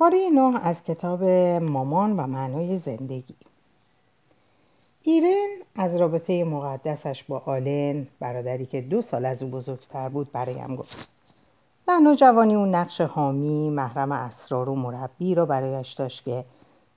پاره 0.00 0.30
نه 0.34 0.60
از 0.64 0.82
کتاب 0.82 1.24
مامان 1.62 2.12
و 2.12 2.26
معنای 2.26 2.78
زندگی. 2.78 3.34
ایرن 5.02 5.48
از 5.76 5.96
رابطه 5.96 6.44
مقدسش 6.44 7.24
با 7.24 7.42
آلن 7.46 8.06
برادری 8.20 8.66
که 8.66 8.80
دو 8.80 9.02
سال 9.02 9.24
از 9.24 9.42
او 9.42 9.50
بزرگتر 9.50 10.08
بود 10.08 10.32
برایم 10.32 10.76
گفت. 10.76 11.08
در 11.86 11.98
نوجوانی 11.98 12.54
اون 12.54 12.74
نقش 12.74 13.00
حامی 13.00 13.70
محرم 13.70 14.12
اسرار 14.12 14.68
و 14.68 14.74
مربی 14.74 15.34
را 15.34 15.46
برایش 15.46 15.92
داشت 15.92 16.24
که 16.24 16.44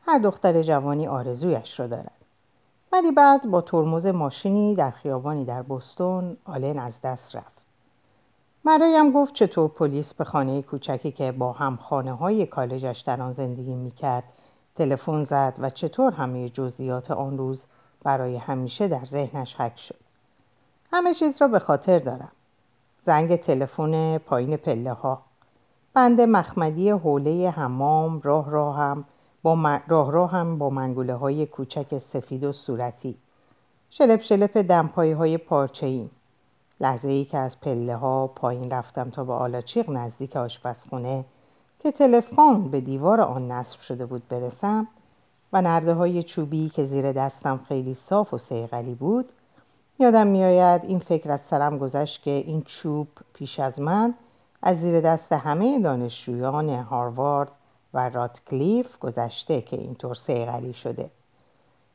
هر 0.06 0.20
دختر 0.20 0.62
جوانی 0.62 1.08
آرزویش 1.08 1.80
را 1.80 1.88
دارد. 1.88 2.26
ولی 2.92 3.12
بعد 3.12 3.46
با 3.46 3.62
ترمز 3.62 4.06
ماشینی 4.06 4.76
در 4.76 4.92
خیابانی 4.92 5.46
در 5.46 5.62
بستون 5.62 6.38
آلن 6.46 6.80
از 6.80 7.02
دست 7.02 7.36
رفت. 7.36 7.53
برایم 8.66 9.12
گفت 9.12 9.34
چطور 9.34 9.70
پلیس 9.70 10.14
به 10.14 10.24
خانه 10.24 10.62
کوچکی 10.62 11.12
که 11.12 11.32
با 11.32 11.52
هم 11.52 11.76
خانه 11.76 12.14
های 12.14 12.46
کالجش 12.46 13.00
در 13.00 13.22
آن 13.22 13.34
زندگی 13.34 13.76
می‌کرد 13.76 14.24
تلفن 14.76 15.24
زد 15.24 15.54
و 15.60 15.70
چطور 15.70 16.14
همه 16.14 16.50
جزئیات 16.50 17.12
آن 17.12 17.38
روز 17.38 17.64
برای 18.04 18.38
همیشه 18.38 18.88
در 18.88 19.06
ذهنش 19.06 19.56
حک 19.56 19.80
شد. 19.80 19.96
همه 20.92 21.14
چیز 21.14 21.42
را 21.42 21.48
به 21.48 21.60
خاطر 21.60 22.00
دارم. 22.00 22.32
زنگ 23.06 23.36
تلفن 23.36 24.18
پایین 24.18 24.58
پله 24.58 24.94
ها 24.94 25.22
بند 25.94 26.22
مخمدی 26.22 26.90
حوله 26.90 27.50
حمام 27.50 28.22
راه 28.22 28.52
راه 28.52 28.78
هم 28.78 29.06
با 29.44 29.80
راه 29.88 30.12
راه 30.12 30.32
هم 30.32 30.58
با 30.58 30.70
منگوله 30.70 31.16
های 31.16 31.46
کوچک 31.46 31.98
سفید 32.00 32.44
و 32.44 32.52
صورتی. 32.52 33.18
شلپ 33.90 34.22
شلپ 34.22 34.58
دمپایی 34.58 35.12
های 35.12 35.38
پارچه 35.38 36.06
لحظه 36.84 37.08
ای 37.08 37.26
که 37.26 37.38
از 37.38 37.60
پله 37.60 37.96
ها 37.96 38.28
پایین 38.28 38.72
رفتم 38.72 39.10
تا 39.10 39.24
به 39.24 39.34
آلاچیق 39.34 39.90
نزدیک 39.90 40.36
آشپزخونه 40.36 41.26
که 41.80 41.92
تلفن 41.92 42.62
به 42.62 42.82
دیوار 42.82 43.22
آن 43.22 43.52
نصب 43.52 43.82
شده 43.82 44.06
بود 44.06 44.28
برسم 44.28 44.88
و 45.54 45.62
نرده 45.62 45.94
های 45.94 46.24
چوبی 46.24 46.70
که 46.70 46.86
زیر 46.86 47.12
دستم 47.12 47.60
خیلی 47.68 47.94
صاف 47.94 48.34
و 48.34 48.38
سیغلی 48.38 48.96
بود 48.96 49.30
یادم 50.00 50.28
میآید 50.28 50.86
این 50.86 51.00
فکر 51.00 51.32
از 51.32 51.42
سرم 51.42 51.78
گذشت 51.78 52.24
که 52.24 52.32
این 52.32 52.62
چوب 52.62 53.08
پیش 53.34 53.60
از 53.60 53.80
من 53.80 54.14
از 54.62 54.82
زیر 54.82 55.02
دست 55.02 55.32
همه 55.32 55.80
دانشجویان 55.80 56.70
هاروارد 56.70 57.52
و 57.94 58.10
راتکلیف 58.10 59.00
گذشته 59.00 59.62
که 59.62 59.78
اینطور 59.78 60.16
سیغلی 60.16 60.74
شده 60.74 61.10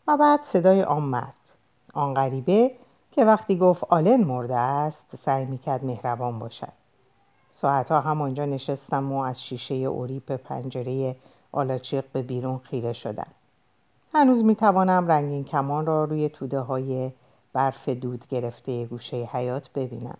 و 0.08 0.16
بعد 0.16 0.40
صدای 0.42 0.82
آن 0.82 1.02
مرد 1.02 1.34
آن 1.94 2.14
غریبه 2.14 2.70
که 3.12 3.24
وقتی 3.24 3.58
گفت 3.58 3.84
آلن 3.88 4.24
مرده 4.24 4.56
است 4.56 5.16
سعی 5.16 5.44
می‌کرد 5.44 5.84
مهربان 5.84 6.38
باشد. 6.38 6.72
ساعتها 7.52 8.00
همانجا 8.00 8.44
نشستم 8.44 9.12
و 9.12 9.18
از 9.18 9.42
شیشه 9.42 9.74
اوریپ 9.74 10.32
پنجره 10.32 11.16
آلاچیق 11.52 12.04
به 12.12 12.22
بیرون 12.22 12.58
خیره 12.58 12.92
شدم. 12.92 13.26
هنوز 14.14 14.44
می‌توانم 14.44 15.08
رنگین 15.08 15.44
کمان 15.44 15.86
را 15.86 16.04
روی 16.04 16.28
توده 16.28 16.60
های 16.60 17.10
برف 17.52 17.88
دود 17.88 18.24
گرفته 18.30 18.84
گوشه 18.84 19.16
حیات 19.16 19.70
ببینم. 19.74 20.16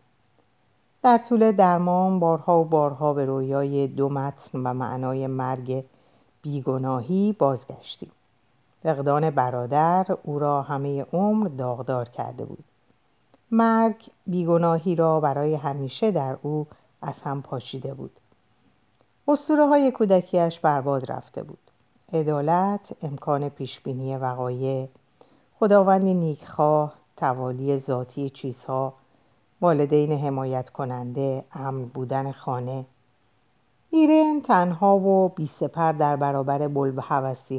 در 1.03 1.19
طول 1.19 1.53
درمان 1.53 2.20
بارها 2.20 2.61
و 2.61 2.64
بارها 2.64 3.12
به 3.12 3.25
رویای 3.25 3.86
دو 3.86 4.09
متن 4.09 4.59
و 4.59 4.75
معنای 4.75 5.27
مرگ 5.27 5.84
بیگناهی 6.42 7.36
بازگشتیم. 7.39 8.11
فقدان 8.83 9.31
برادر 9.31 10.06
او 10.22 10.39
را 10.39 10.62
همه 10.62 11.06
عمر 11.12 11.48
داغدار 11.48 12.09
کرده 12.09 12.44
بود. 12.44 12.64
مرگ 13.50 14.10
بیگناهی 14.27 14.94
را 14.94 15.20
برای 15.20 15.54
همیشه 15.54 16.10
در 16.10 16.36
او 16.42 16.66
از 17.02 17.22
هم 17.22 17.42
پاشیده 17.42 17.94
بود. 17.94 18.10
اسطوره 19.28 19.66
های 19.66 19.91
کودکیش 19.91 20.60
برباد 20.60 21.12
رفته 21.12 21.42
بود. 21.42 21.58
عدالت 22.12 22.92
امکان 23.02 23.48
پیشبینی 23.48 24.16
وقایع 24.16 24.88
خداوندی 25.60 26.14
نیکخواه 26.14 26.94
توالی 27.16 27.78
ذاتی 27.78 28.31
چیزها 28.31 28.94
والدین 29.60 30.12
حمایت 30.12 30.70
کننده 30.70 31.44
امن 31.53 31.84
بودن 31.84 32.32
خانه. 32.32 32.84
ایرن 33.91 34.41
تنها 34.41 34.98
و 34.98 35.28
بی 35.28 35.47
سپر 35.47 35.92
در 35.92 36.16
برابر 36.16 36.69
بلب 36.69 36.98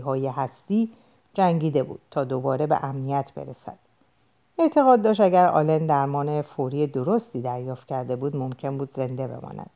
های 0.05 0.27
هستی 0.27 0.91
جنگیده 1.33 1.83
بود 1.83 2.01
تا 2.11 2.23
دوباره 2.23 2.67
به 2.67 2.83
امنیت 2.83 3.31
برسد. 3.35 3.88
اعتقاد 4.59 5.01
داشت 5.01 5.21
اگر 5.21 5.47
آلن 5.47 5.85
درمان 5.85 6.41
فوری 6.41 6.87
درستی 6.87 7.41
دریافت 7.41 7.87
کرده 7.87 8.15
بود 8.15 8.35
ممکن 8.35 8.77
بود 8.77 8.91
زنده 8.95 9.27
بماند. 9.27 9.69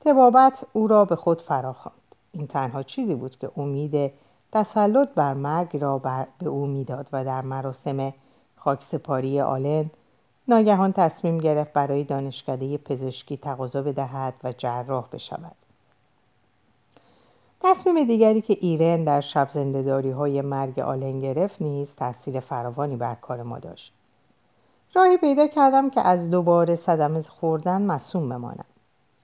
تبابت 0.00 0.64
او 0.72 0.86
را 0.86 1.04
به 1.04 1.16
خود 1.16 1.42
فراخواند. 1.42 1.96
این 2.32 2.46
تنها 2.46 2.82
چیزی 2.82 3.14
بود 3.14 3.38
که 3.38 3.50
امید 3.56 4.12
تسلط 4.52 5.08
بر 5.14 5.34
مرگ 5.34 5.76
را 5.76 5.98
بر 5.98 6.26
به 6.38 6.48
او 6.48 6.66
می‌داد 6.66 7.06
و 7.12 7.24
در 7.24 7.40
مراسم 7.40 8.12
خاکسپاری 8.56 9.40
آلن 9.40 9.90
ناگهان 10.48 10.92
تصمیم 10.92 11.38
گرفت 11.38 11.72
برای 11.72 12.04
دانشکده 12.04 12.78
پزشکی 12.78 13.36
تقاضا 13.36 13.82
بدهد 13.82 14.34
و 14.44 14.52
جراح 14.52 15.08
بشود. 15.12 15.56
تصمیم 17.60 18.04
دیگری 18.04 18.40
که 18.40 18.56
ایرن 18.60 19.04
در 19.04 19.20
شب 19.20 19.48
زندهداری 19.54 20.10
های 20.10 20.42
مرگ 20.42 20.78
آلن 20.78 21.20
گرفت 21.20 21.62
نیز 21.62 21.88
تاثیر 21.96 22.40
فراوانی 22.40 22.96
بر 22.96 23.14
کار 23.14 23.42
ما 23.42 23.58
داشت. 23.58 23.97
راهی 24.94 25.16
پیدا 25.16 25.46
کردم 25.46 25.90
که 25.90 26.00
از 26.00 26.30
دوباره 26.30 26.76
صدمه 26.76 27.22
خوردن 27.22 27.82
مسوم 27.82 28.28
بمانم 28.28 28.64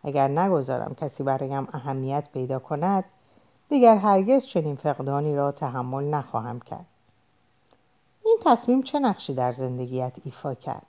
اگر 0.04 0.28
نگذارم 0.28 0.94
کسی 0.94 1.22
برایم 1.22 1.68
اهمیت 1.72 2.24
پیدا 2.32 2.58
کند 2.58 3.04
دیگر 3.68 3.96
هرگز 3.96 4.44
چنین 4.44 4.76
فقدانی 4.76 5.36
را 5.36 5.52
تحمل 5.52 6.04
نخواهم 6.04 6.60
کرد. 6.60 6.86
این 8.24 8.38
تصمیم 8.44 8.82
چه 8.82 8.98
نقشی 8.98 9.34
در 9.34 9.52
زندگیت 9.52 10.12
ایفا 10.24 10.54
کرد؟ 10.54 10.86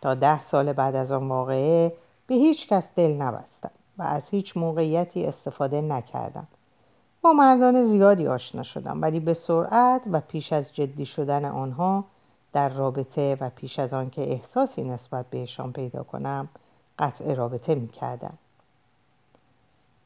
تا 0.00 0.14
ده 0.14 0.42
سال 0.42 0.72
بعد 0.72 0.96
از 0.96 1.12
آن 1.12 1.28
واقعه 1.28 1.92
به 2.26 2.34
هیچ 2.34 2.68
کس 2.68 2.94
دل 2.96 3.10
نبستم 3.10 3.70
و 3.98 4.02
از 4.02 4.28
هیچ 4.28 4.56
موقعیتی 4.56 5.26
استفاده 5.26 5.80
نکردم. 5.80 6.46
با 7.22 7.32
مردان 7.32 7.86
زیادی 7.86 8.26
آشنا 8.26 8.62
شدم 8.62 9.02
ولی 9.02 9.20
به 9.20 9.34
سرعت 9.34 10.02
و 10.12 10.20
پیش 10.20 10.52
از 10.52 10.74
جدی 10.74 11.06
شدن 11.06 11.44
آنها 11.44 12.04
در 12.52 12.68
رابطه 12.68 13.36
و 13.40 13.50
پیش 13.50 13.78
از 13.78 13.94
آن 13.94 14.10
که 14.10 14.22
احساسی 14.32 14.84
نسبت 14.84 15.26
بهشان 15.30 15.72
پیدا 15.72 16.02
کنم 16.02 16.48
قطع 16.98 17.34
رابطه 17.34 17.74
می 17.74 17.88
کردم. 17.88 18.38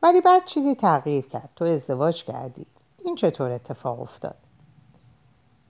ولی 0.03 0.21
بعد 0.21 0.45
چیزی 0.45 0.75
تغییر 0.75 1.25
کرد. 1.25 1.49
تو 1.57 1.65
ازدواج 1.65 2.25
کردی. 2.25 2.67
این 3.05 3.15
چطور 3.15 3.51
اتفاق 3.51 4.01
افتاد؟ 4.01 4.37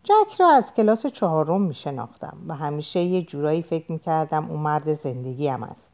جک 0.05 0.41
را 0.41 0.51
از 0.51 0.75
کلاس 0.75 1.07
چهارم 1.07 1.63
می 1.63 1.75
شناختم 1.75 2.37
و 2.49 2.55
همیشه 2.55 3.01
یه 3.01 3.23
جورایی 3.23 3.63
فکر 3.63 3.93
می 3.93 3.99
کردم 3.99 4.51
اون 4.51 4.61
مرد 4.61 4.95
زندگیم 4.95 5.63
است. 5.63 5.91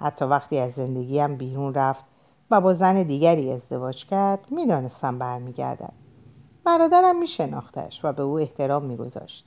حتی 0.00 0.24
وقتی 0.24 0.58
از 0.58 0.72
زندگیم 0.72 1.36
بیرون 1.36 1.74
رفت 1.74 2.04
و 2.50 2.60
با 2.60 2.74
زن 2.74 3.02
دیگری 3.02 3.52
ازدواج 3.52 4.06
کرد 4.06 4.46
می‌دانستم 4.50 5.18
برمیگردد. 5.18 5.92
برادرم 6.64 7.18
می 7.18 7.26
شناختش 7.26 8.04
و 8.04 8.12
به 8.12 8.22
او 8.22 8.38
احترام 8.38 8.84
می 8.84 8.96
گذاشت 8.96 9.44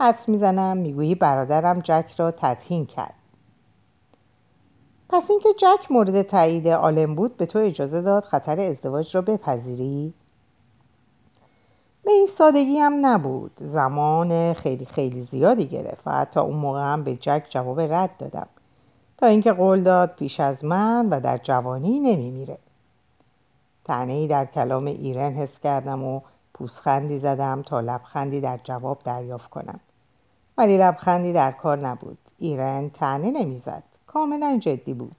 حدس 0.00 0.28
می‌زنم 0.28 0.76
می‌گویی 0.76 1.14
برادرم 1.14 1.80
جک 1.80 2.14
را 2.16 2.30
تدهین 2.30 2.86
کرد. 2.86 3.14
پس 5.08 5.30
اینکه 5.30 5.48
جک 5.58 5.92
مورد 5.92 6.22
تایید 6.22 6.68
عالم 6.68 7.14
بود 7.14 7.36
به 7.36 7.46
تو 7.46 7.58
اجازه 7.58 8.00
داد 8.00 8.24
خطر 8.24 8.60
ازدواج 8.60 9.16
را 9.16 9.22
بپذیری؟ 9.22 10.14
به 12.04 12.12
این 12.12 12.26
سادگی 12.26 12.78
هم 12.78 13.06
نبود. 13.06 13.52
زمان 13.60 14.52
خیلی 14.52 14.84
خیلی 14.84 15.22
زیادی 15.22 15.66
گرفت 15.66 16.06
و 16.06 16.10
حتی 16.10 16.40
اون 16.40 16.56
موقع 16.56 16.80
هم 16.80 17.04
به 17.04 17.16
جک 17.16 17.46
جواب 17.50 17.80
رد 17.80 18.16
دادم. 18.18 18.46
تا 19.18 19.26
اینکه 19.26 19.52
قول 19.52 19.82
داد 19.82 20.14
پیش 20.14 20.40
از 20.40 20.64
من 20.64 21.08
و 21.10 21.20
در 21.20 21.38
جوانی 21.38 22.00
نمیمیره. 22.00 22.58
تنهی 23.84 24.26
در 24.26 24.44
کلام 24.44 24.84
ایرن 24.84 25.32
حس 25.32 25.58
کردم 25.58 26.04
و 26.04 26.20
پوسخندی 26.54 27.18
زدم 27.18 27.62
تا 27.62 27.80
لبخندی 27.80 28.40
در 28.40 28.60
جواب 28.64 28.98
دریافت 29.04 29.50
کنم. 29.50 29.80
ولی 30.58 30.78
لبخندی 30.78 31.32
در 31.32 31.52
کار 31.52 31.78
نبود. 31.78 32.18
ایرن 32.38 32.90
تنه 32.90 33.30
نمی‌زد. 33.30 33.82
کاملا 34.06 34.58
جدی 34.58 34.94
بود. 34.94 35.16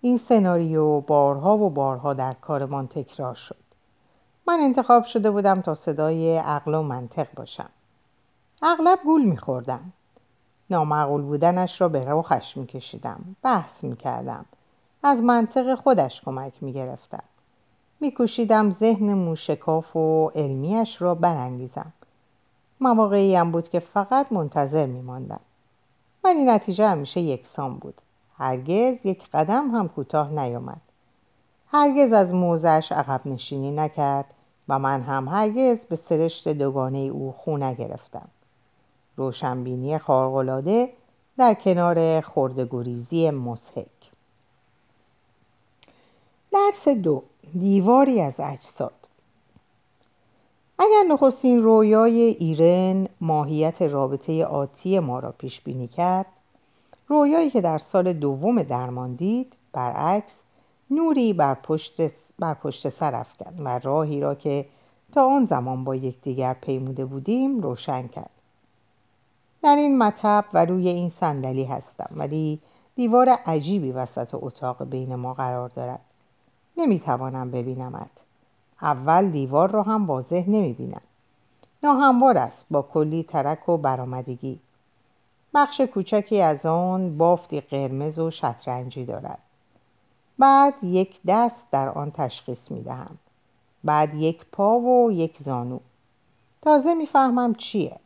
این 0.00 0.18
سناریو 0.18 1.00
بارها 1.00 1.56
و 1.56 1.70
بارها 1.70 2.14
در 2.14 2.32
کارمان 2.32 2.86
تکرار 2.86 3.34
شد. 3.34 3.56
من 4.48 4.60
انتخاب 4.60 5.04
شده 5.04 5.30
بودم 5.30 5.60
تا 5.60 5.74
صدای 5.74 6.38
عقل 6.38 6.74
و 6.74 6.82
منطق 6.82 7.26
باشم. 7.36 7.68
اغلب 8.62 8.98
گول 9.04 9.24
میخوردم. 9.24 9.92
نامعقول 10.70 11.22
بودنش 11.22 11.80
را 11.80 11.88
به 11.88 12.04
روخش 12.04 12.56
میکشیدم. 12.56 13.36
بحث 13.42 13.84
می‌کردم. 13.84 14.44
از 15.02 15.18
منطق 15.18 15.74
خودش 15.74 16.20
کمک 16.20 16.62
می‌گرفتم. 16.62 17.22
میکوشیدم 18.02 18.70
ذهن 18.70 19.14
موشکاف 19.14 19.96
و 19.96 20.30
علمیش 20.34 21.02
را 21.02 21.14
برانگیزم. 21.14 21.92
مواقعی 22.80 23.36
هم 23.36 23.50
بود 23.50 23.68
که 23.68 23.80
فقط 23.80 24.32
منتظر 24.32 24.86
میماندم. 24.86 25.40
ولی 26.24 26.44
نتیجه 26.44 26.88
همیشه 26.88 27.20
یکسان 27.20 27.74
بود. 27.74 27.94
هرگز 28.38 29.06
یک 29.06 29.30
قدم 29.34 29.70
هم 29.70 29.88
کوتاه 29.88 30.32
نیامد. 30.32 30.80
هرگز 31.68 32.12
از 32.12 32.34
موزش 32.34 32.92
عقب 32.92 33.20
نشینی 33.26 33.70
نکرد 33.70 34.26
و 34.68 34.78
من 34.78 35.00
هم 35.00 35.28
هرگز 35.28 35.86
به 35.86 35.96
سرشت 35.96 36.48
دوگانه 36.48 36.98
او 36.98 37.32
خو 37.32 37.56
نگرفتم. 37.56 38.28
روشنبینی 39.16 39.98
خارق‌العاده 39.98 40.88
در 41.38 41.54
کنار 41.54 42.20
خردگریزی 42.20 43.30
مسحک. 43.30 44.01
درس 46.52 46.88
دو 46.88 47.22
دیواری 47.60 48.20
از 48.20 48.34
اجساد. 48.38 48.92
اگر 50.78 51.02
نخستین 51.08 51.62
رویای 51.62 52.20
ایرن 52.20 53.08
ماهیت 53.20 53.82
رابطه 53.82 54.44
آتی 54.44 54.98
ما 54.98 55.18
را 55.18 55.32
پیش 55.32 55.60
بینی 55.60 55.88
کرد 55.88 56.26
رویایی 57.08 57.50
که 57.50 57.60
در 57.60 57.78
سال 57.78 58.12
دوم 58.12 58.62
درمان 58.62 59.14
دید 59.14 59.52
برعکس 59.72 60.34
نوری 60.90 61.32
بر 61.32 61.54
پشت, 61.54 62.00
بر 62.38 62.54
پشت 62.54 62.88
سر 62.88 63.14
افکن 63.14 63.62
و 63.64 63.78
راهی 63.78 64.20
را 64.20 64.34
که 64.34 64.66
تا 65.12 65.26
آن 65.26 65.44
زمان 65.44 65.84
با 65.84 65.96
یکدیگر 65.96 66.54
پیموده 66.54 67.04
بودیم 67.04 67.60
روشن 67.60 68.08
کرد. 68.08 68.30
در 69.62 69.76
این 69.76 69.98
مطب 69.98 70.44
و 70.52 70.64
روی 70.64 70.88
این 70.88 71.08
صندلی 71.08 71.64
هستم 71.64 72.10
ولی 72.16 72.60
دیوار 72.96 73.28
عجیبی 73.28 73.92
وسط 73.92 74.28
اتاق 74.32 74.84
بین 74.84 75.14
ما 75.14 75.34
قرار 75.34 75.68
دارد. 75.68 76.00
نمی‌توانم 76.76 77.50
ببینمت. 77.50 78.10
اول 78.82 79.30
دیوار 79.30 79.70
را 79.70 79.82
هم 79.82 80.06
واضح 80.06 80.44
نمی‌بینم. 80.50 81.00
ناهموار 81.82 82.38
است 82.38 82.66
با 82.70 82.82
کلی 82.82 83.22
ترک 83.22 83.68
و 83.68 83.76
برآمدگی. 83.76 84.58
بخش 85.54 85.80
کوچکی 85.80 86.42
از 86.42 86.66
آن 86.66 87.18
بافتی 87.18 87.60
قرمز 87.60 88.18
و 88.18 88.30
شطرنجی 88.30 89.04
دارد. 89.04 89.38
بعد 90.38 90.74
یک 90.82 91.20
دست 91.26 91.70
در 91.70 91.88
آن 91.88 92.10
تشخیص 92.10 92.70
می 92.70 92.82
دهم. 92.82 93.18
بعد 93.84 94.14
یک 94.14 94.46
پا 94.52 94.78
و 94.78 95.12
یک 95.12 95.38
زانو. 95.38 95.78
تازه 96.62 96.94
می‌فهمم 96.94 97.54
چیه. 97.54 97.96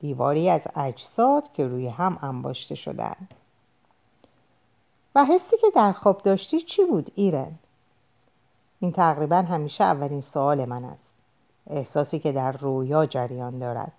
دیواری 0.00 0.50
از 0.50 0.62
اجساد 0.76 1.52
که 1.52 1.66
روی 1.66 1.88
هم 1.88 2.18
انباشته 2.22 2.74
شدن. 2.74 3.16
و 5.14 5.24
حسی 5.24 5.56
که 5.60 5.66
در 5.74 5.92
خواب 5.92 6.22
داشتی 6.22 6.60
چی 6.60 6.84
بود 6.84 7.12
ایرن؟ 7.14 7.52
این 8.84 8.92
تقریبا 8.92 9.36
همیشه 9.36 9.84
اولین 9.84 10.20
سوال 10.20 10.64
من 10.64 10.84
است. 10.84 11.10
احساسی 11.70 12.18
که 12.18 12.32
در 12.32 12.52
رویا 12.52 13.06
جریان 13.06 13.58
دارد. 13.58 13.92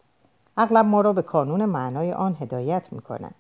اغلب 0.58 0.86
ما 0.86 1.02
را 1.02 1.14
به 1.14 1.22
کانون 1.22 1.66
معنای 1.66 2.14
آن 2.14 2.38
هدایت 2.40 2.84
می 2.94 3.02
کند 3.02 3.36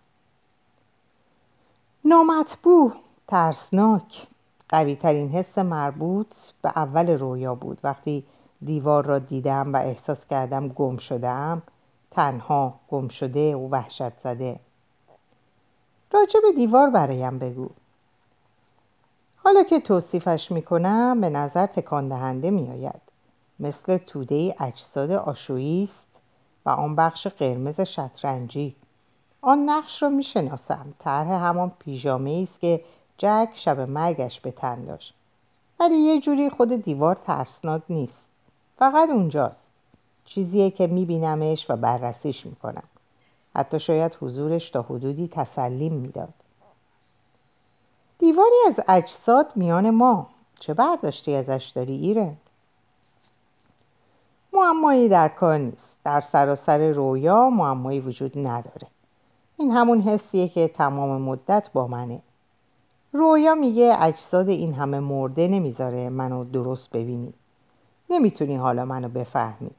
نامطبوع 2.05 2.93
ترسناک. 3.27 4.27
قوی 4.69 4.95
ترین 4.95 5.29
حس 5.29 5.57
مربوط 5.57 6.27
به 6.61 6.69
اول 6.75 7.09
رویا 7.09 7.55
بود. 7.55 7.79
وقتی 7.83 8.23
دیوار 8.65 9.05
را 9.05 9.19
دیدم 9.19 9.73
و 9.73 9.77
احساس 9.77 10.25
کردم 10.25 10.67
گم 10.67 10.97
شدم 10.97 11.61
تنها 12.11 12.73
گم 12.89 13.07
شده 13.07 13.55
و 13.55 13.69
وحشت 13.69 14.19
زده. 14.19 14.59
راجع 16.11 16.39
به 16.39 16.51
دیوار 16.51 16.89
برایم 16.89 17.39
بگو. 17.39 17.69
حالا 19.45 19.63
که 19.63 19.79
توصیفش 19.79 20.51
می‌کنم 20.51 21.21
به 21.21 21.29
نظر 21.29 21.65
تکان 21.65 22.09
دهنده 22.09 22.49
میآید. 22.49 23.01
مثل 23.59 23.97
توده 23.97 24.55
اجساد 24.59 25.11
آشویی 25.11 25.83
است 25.83 26.07
و 26.65 26.69
آن 26.69 26.95
بخش 26.95 27.27
قرمز 27.27 27.81
شطرنجی. 27.81 28.75
آن 29.41 29.69
نقش 29.69 30.03
را 30.03 30.09
می‌شناسم. 30.09 30.93
طرح 30.99 31.31
همان 31.31 31.71
پیژامه 31.79 32.39
است 32.43 32.59
که 32.59 32.81
جک 33.17 33.49
شب 33.53 33.79
مرگش 33.79 34.39
به 34.39 34.51
تن 34.51 34.85
داشت. 34.85 35.13
ولی 35.79 35.95
یه 35.95 36.19
جوری 36.21 36.49
خود 36.49 36.83
دیوار 36.83 37.15
ترسناک 37.15 37.81
نیست. 37.89 38.25
فقط 38.77 39.09
اونجاست. 39.09 39.67
چیزیه 40.25 40.71
که 40.71 40.87
میبینمش 40.87 41.69
و 41.69 41.75
بررسیش 41.75 42.45
می‌کنم. 42.45 42.83
حتی 43.55 43.79
شاید 43.79 44.17
حضورش 44.21 44.69
تا 44.69 44.81
حدودی 44.81 45.27
تسلیم 45.27 45.93
می‌داد. 45.93 46.33
دیواری 48.19 48.55
از 48.67 48.79
اجساد 48.87 49.51
میان 49.55 49.89
ما. 49.89 50.27
چه 50.59 50.73
برداشتی 50.73 51.35
ازش 51.35 51.71
داری 51.75 51.93
ایره؟ 51.93 52.33
معمایی 54.53 55.09
در 55.09 55.27
کار 55.27 55.57
نیست. 55.57 55.99
در 56.03 56.21
سراسر 56.21 56.91
رویا 56.91 57.49
معمایی 57.49 57.99
وجود 57.99 58.37
نداره. 58.37 58.87
این 59.57 59.71
همون 59.71 60.01
حسیه 60.01 60.47
که 60.47 60.67
تمام 60.67 61.21
مدت 61.21 61.69
با 61.73 61.87
منه. 61.87 62.19
رویا 63.13 63.55
میگه 63.55 63.97
اجساد 63.99 64.49
این 64.49 64.73
همه 64.73 64.99
مرده 64.99 65.47
نمی‌ذاره 65.47 66.09
منو 66.09 66.43
درست 66.43 66.89
ببینی. 66.89 67.33
نمی‌تونی 68.09 68.55
حالا 68.55 68.85
منو 68.85 69.09
بفهمی. 69.09 69.71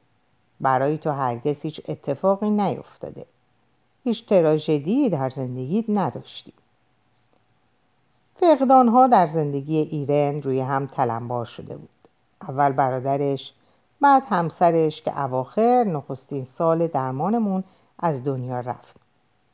برای 0.61 0.97
تو 0.97 1.11
هرگز 1.11 1.61
هیچ 1.61 1.81
اتفاقی 1.87 2.49
نیفتاده. 2.49 3.25
هیچ 4.03 4.25
تراژدی 4.25 5.09
در 5.09 5.29
زندگیت 5.29 5.85
نداشتی. 5.89 6.53
فقدانها 8.39 9.07
در 9.07 9.27
زندگی 9.27 9.77
ایرن 9.77 10.41
روی 10.41 10.59
هم 10.59 10.87
تلمبار 10.87 11.45
شده 11.45 11.77
بود. 11.77 11.89
اول 12.41 12.71
برادرش 12.71 13.53
بعد 14.01 14.23
همسرش 14.29 15.01
که 15.01 15.21
اواخر 15.21 15.83
نخستین 15.83 16.43
سال 16.43 16.87
درمانمون 16.87 17.63
از 17.99 18.23
دنیا 18.23 18.59
رفت. 18.59 18.95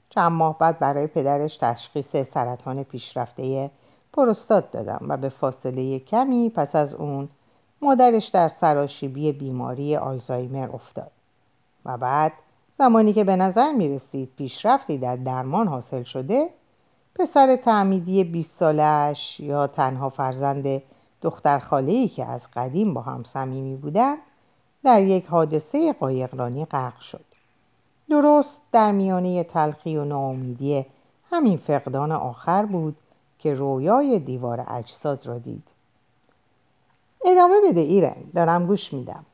چند 0.09 0.31
ماه 0.31 0.57
بعد 0.59 0.79
برای 0.79 1.07
پدرش 1.07 1.57
تشخیص 1.57 2.15
سرطان 2.15 2.83
پیشرفته 2.83 3.71
پروستات 4.13 4.71
دادم 4.71 5.05
و 5.09 5.17
به 5.17 5.29
فاصله 5.29 5.99
کمی 5.99 6.49
پس 6.49 6.75
از 6.75 6.93
اون 6.93 7.29
مادرش 7.81 8.27
در 8.27 8.47
سراشیبی 8.47 9.31
بیماری 9.31 9.95
آلزایمر 9.95 10.69
افتاد. 10.73 11.11
و 11.85 11.97
بعد 11.97 12.33
زمانی 12.77 13.13
که 13.13 13.23
به 13.23 13.35
نظر 13.35 13.71
می 13.71 13.95
رسید 13.95 14.29
پیشرفتی 14.37 14.97
در 14.97 15.15
درمان 15.15 15.67
حاصل 15.67 16.03
شده 16.03 16.49
پسر 17.15 17.55
تعمیدی 17.55 18.23
20 18.23 18.59
سالش 18.59 19.39
یا 19.39 19.67
تنها 19.67 20.09
فرزند 20.09 20.81
دختر 21.21 21.59
خاله 21.59 22.07
که 22.07 22.25
از 22.25 22.47
قدیم 22.53 22.93
با 22.93 23.01
هم 23.01 23.23
صمیمی 23.23 23.75
بودند 23.75 24.17
در 24.83 25.01
یک 25.01 25.25
حادثه 25.25 25.93
قایقرانی 25.93 26.65
غرق 26.65 26.99
شد. 26.99 27.25
درست 28.09 28.61
در 28.71 28.91
میانه 28.91 29.43
تلخی 29.43 29.97
و 29.97 30.05
ناامیدی 30.05 30.85
همین 31.31 31.57
فقدان 31.57 32.11
آخر 32.11 32.65
بود 32.65 32.95
که 33.39 33.53
رویای 33.53 34.19
دیوار 34.19 34.65
اجساد 34.67 35.27
را 35.27 35.37
دید. 35.37 35.63
ادامه 37.25 37.55
بده 37.69 37.79
ایرن 37.79 38.15
دارم 38.35 38.65
گوش 38.65 38.93
میدم. 38.93 39.25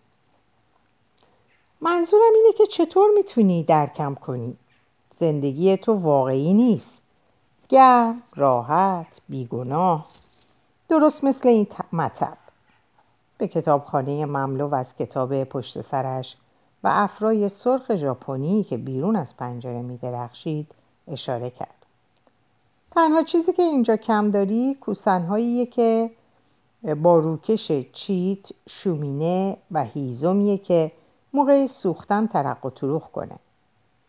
منظورم 1.81 2.33
اینه 2.35 2.53
که 2.57 2.67
چطور 2.67 3.09
می‌تونی 3.15 3.63
درکم 3.63 4.15
کنی؟ 4.15 4.57
زندگی 5.19 5.77
تو 5.77 5.93
واقعی 5.93 6.53
نیست. 6.53 7.08
گرم 7.69 8.21
راحت 8.35 9.21
بیگناه. 9.29 10.05
درست 10.89 11.23
مثل 11.23 11.49
این 11.49 11.67
مطب. 11.93 12.37
به 13.37 13.47
کتابخانه 13.47 14.25
مملو 14.25 14.75
از 14.75 14.95
کتاب 14.95 15.43
پشت 15.43 15.81
سرش 15.81 16.37
و 16.83 16.89
افرای 16.91 17.49
سرخ 17.49 17.95
ژاپنی 17.95 18.63
که 18.63 18.77
بیرون 18.77 19.15
از 19.15 19.37
پنجره 19.37 19.81
می 19.81 19.97
درخشید 19.97 20.71
اشاره 21.07 21.49
کرد. 21.49 21.85
تنها 22.91 23.23
چیزی 23.23 23.53
که 23.53 23.63
اینجا 23.63 23.95
کم 23.95 24.31
داری 24.31 24.77
کوسنهاییه 24.81 25.65
که 25.65 26.09
با 27.03 27.19
روکش 27.19 27.71
چیت 27.93 28.49
شومینه 28.69 29.57
و 29.71 29.83
هیزومیه 29.83 30.57
که 30.57 30.91
موقع 31.33 31.67
سوختن 31.67 32.27
ترق 32.27 32.65
و 32.65 32.69
تروخ 32.69 33.07
کنه. 33.11 33.35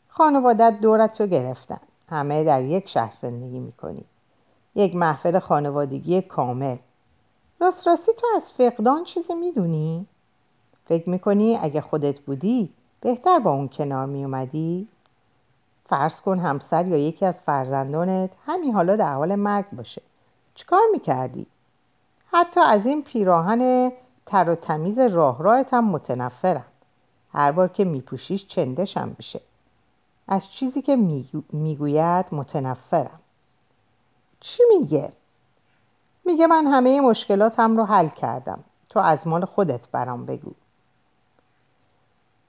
خانوادت 0.09 0.81
دورت 0.81 1.21
رو 1.21 1.27
گرفتن. 1.27 1.81
همه 2.11 2.45
در 2.45 2.63
یک 2.63 2.89
شهر 2.89 3.15
زندگی 3.17 3.59
می‌کنی 3.59 4.05
یک 4.75 4.97
محفل 4.97 5.39
خانوادگی 5.39 6.23
کامل 6.23 6.77
راست 7.61 7.87
راستی 7.87 8.13
تو 8.13 8.27
از 8.37 8.53
فقدان 8.53 9.05
چیزی 9.05 9.35
می‌دونی؟ 9.35 10.07
فکر 10.85 11.11
می‌کنی 11.11 11.57
اگه 11.57 11.81
خودت 11.81 12.21
بودی 12.21 12.71
بهتر 13.01 13.39
با 13.39 13.51
اون 13.51 13.69
کنار 13.69 14.07
میومدی؟ 14.07 14.89
فرض 15.89 16.21
کن 16.21 16.39
همسر 16.39 16.87
یا 16.87 16.97
یکی 16.97 17.27
از 17.27 17.35
فرزندانت 17.47 18.31
همین 18.47 18.75
حالا 18.75 18.97
در 18.97 19.15
حال 19.15 19.35
مرگ 19.35 19.65
باشه 19.73 20.03
چیکار 20.55 20.83
می‌کردی؟ 20.93 21.47
حتی 22.33 22.61
از 22.61 22.87
این 22.87 23.03
پیراهن 23.03 23.93
تر 24.27 24.51
و 24.51 24.55
تمیز 24.55 24.99
راه 24.99 25.43
راهت 25.43 25.75
هم 25.75 25.85
متنفرم 25.85 26.65
هر 27.33 27.53
بار 27.53 27.69
که 27.69 27.85
میپوشیش 27.85 28.47
چندشم 28.47 29.15
میشه 29.19 29.41
از 30.31 30.51
چیزی 30.51 30.83
که 30.83 30.97
می‌گوید 31.53 32.27
متنفرم. 32.33 33.21
چی 34.41 34.63
میگه؟ 34.79 35.13
میگه 36.25 36.47
من 36.47 36.67
همه 36.67 37.01
مشکلاتم 37.01 37.77
رو 37.77 37.85
حل 37.85 38.09
کردم. 38.09 38.65
تو 38.89 39.01
از 39.01 39.27
مال 39.27 39.45
خودت 39.45 39.89
برام 39.89 40.27
بگو. 40.27 40.53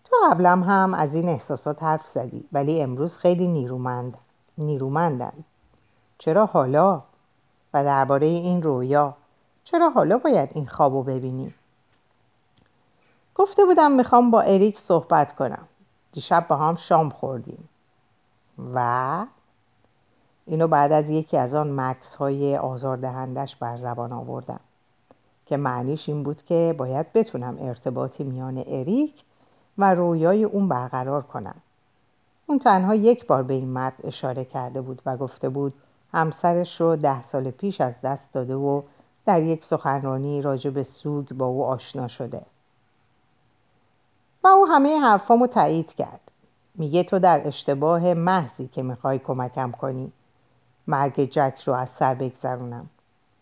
تو 0.05 0.15
قبلم 0.23 0.63
هم 0.63 0.93
از 0.93 1.15
این 1.15 1.29
احساسات 1.29 1.83
حرف 1.83 2.07
زدی 2.07 2.43
ولی 2.51 2.81
امروز 2.81 3.17
خیلی 3.17 3.47
نیرومند 3.47 4.17
نیرومندن 4.57 5.33
چرا 6.17 6.45
حالا؟ 6.45 7.01
و 7.73 7.83
درباره 7.83 8.27
این 8.27 8.63
رویا 8.63 9.13
چرا 9.63 9.89
حالا 9.89 10.17
باید 10.17 10.49
این 10.53 10.67
خوابو 10.67 11.03
ببینی؟ 11.03 11.53
گفته 13.35 13.65
بودم 13.65 13.91
می‌خوام 13.91 14.31
با 14.31 14.41
اریک 14.41 14.79
صحبت 14.79 15.35
کنم. 15.35 15.67
دیشب 16.11 16.45
با 16.47 16.55
هم 16.55 16.75
شام 16.75 17.09
خوردیم. 17.09 17.69
و 18.73 19.25
اینو 20.45 20.67
بعد 20.67 20.91
از 20.91 21.09
یکی 21.09 21.37
از 21.37 21.53
آن 21.53 21.79
مکس 21.79 22.15
های 22.15 22.57
آزاردهندش 22.57 23.55
بر 23.55 23.77
زبان 23.77 24.13
آوردم 24.13 24.59
که 25.45 25.57
معنیش 25.57 26.09
این 26.09 26.23
بود 26.23 26.41
که 26.45 26.75
باید 26.77 27.13
بتونم 27.13 27.57
ارتباطی 27.61 28.23
میان 28.23 28.63
اریک 28.67 29.23
و 29.77 29.93
رویای 29.93 30.43
اون 30.43 30.67
برقرار 30.67 31.21
کنم. 31.21 31.55
اون 32.45 32.59
تنها 32.59 32.95
یک 32.95 33.27
بار 33.27 33.43
به 33.43 33.53
این 33.53 33.67
مرد 33.67 33.93
اشاره 34.03 34.45
کرده 34.45 34.81
بود 34.81 35.01
و 35.05 35.17
گفته 35.17 35.49
بود 35.49 35.73
همسرش 36.13 36.81
رو 36.81 36.95
ده 36.95 37.23
سال 37.23 37.51
پیش 37.51 37.81
از 37.81 37.93
دست 38.03 38.33
داده 38.33 38.55
و 38.55 38.81
در 39.25 39.43
یک 39.43 39.65
سخنرانی 39.65 40.41
راجع 40.41 40.69
به 40.69 40.83
سوگ 40.83 41.29
با 41.29 41.45
او 41.45 41.65
آشنا 41.65 42.07
شده. 42.07 42.41
و 44.43 44.47
او 44.47 44.65
همه 44.67 44.99
حرفامو 44.99 45.47
تایید 45.47 45.93
کرد. 45.93 46.30
میگه 46.75 47.03
تو 47.03 47.19
در 47.19 47.47
اشتباه 47.47 48.13
محضی 48.13 48.67
که 48.67 48.81
می‌خوای 48.81 49.19
کمکم 49.19 49.71
کنی. 49.71 50.11
مرگ 50.87 51.25
جک 51.25 51.63
رو 51.65 51.73
از 51.73 51.89
سر 51.89 52.13
بگذرونم. 52.13 52.89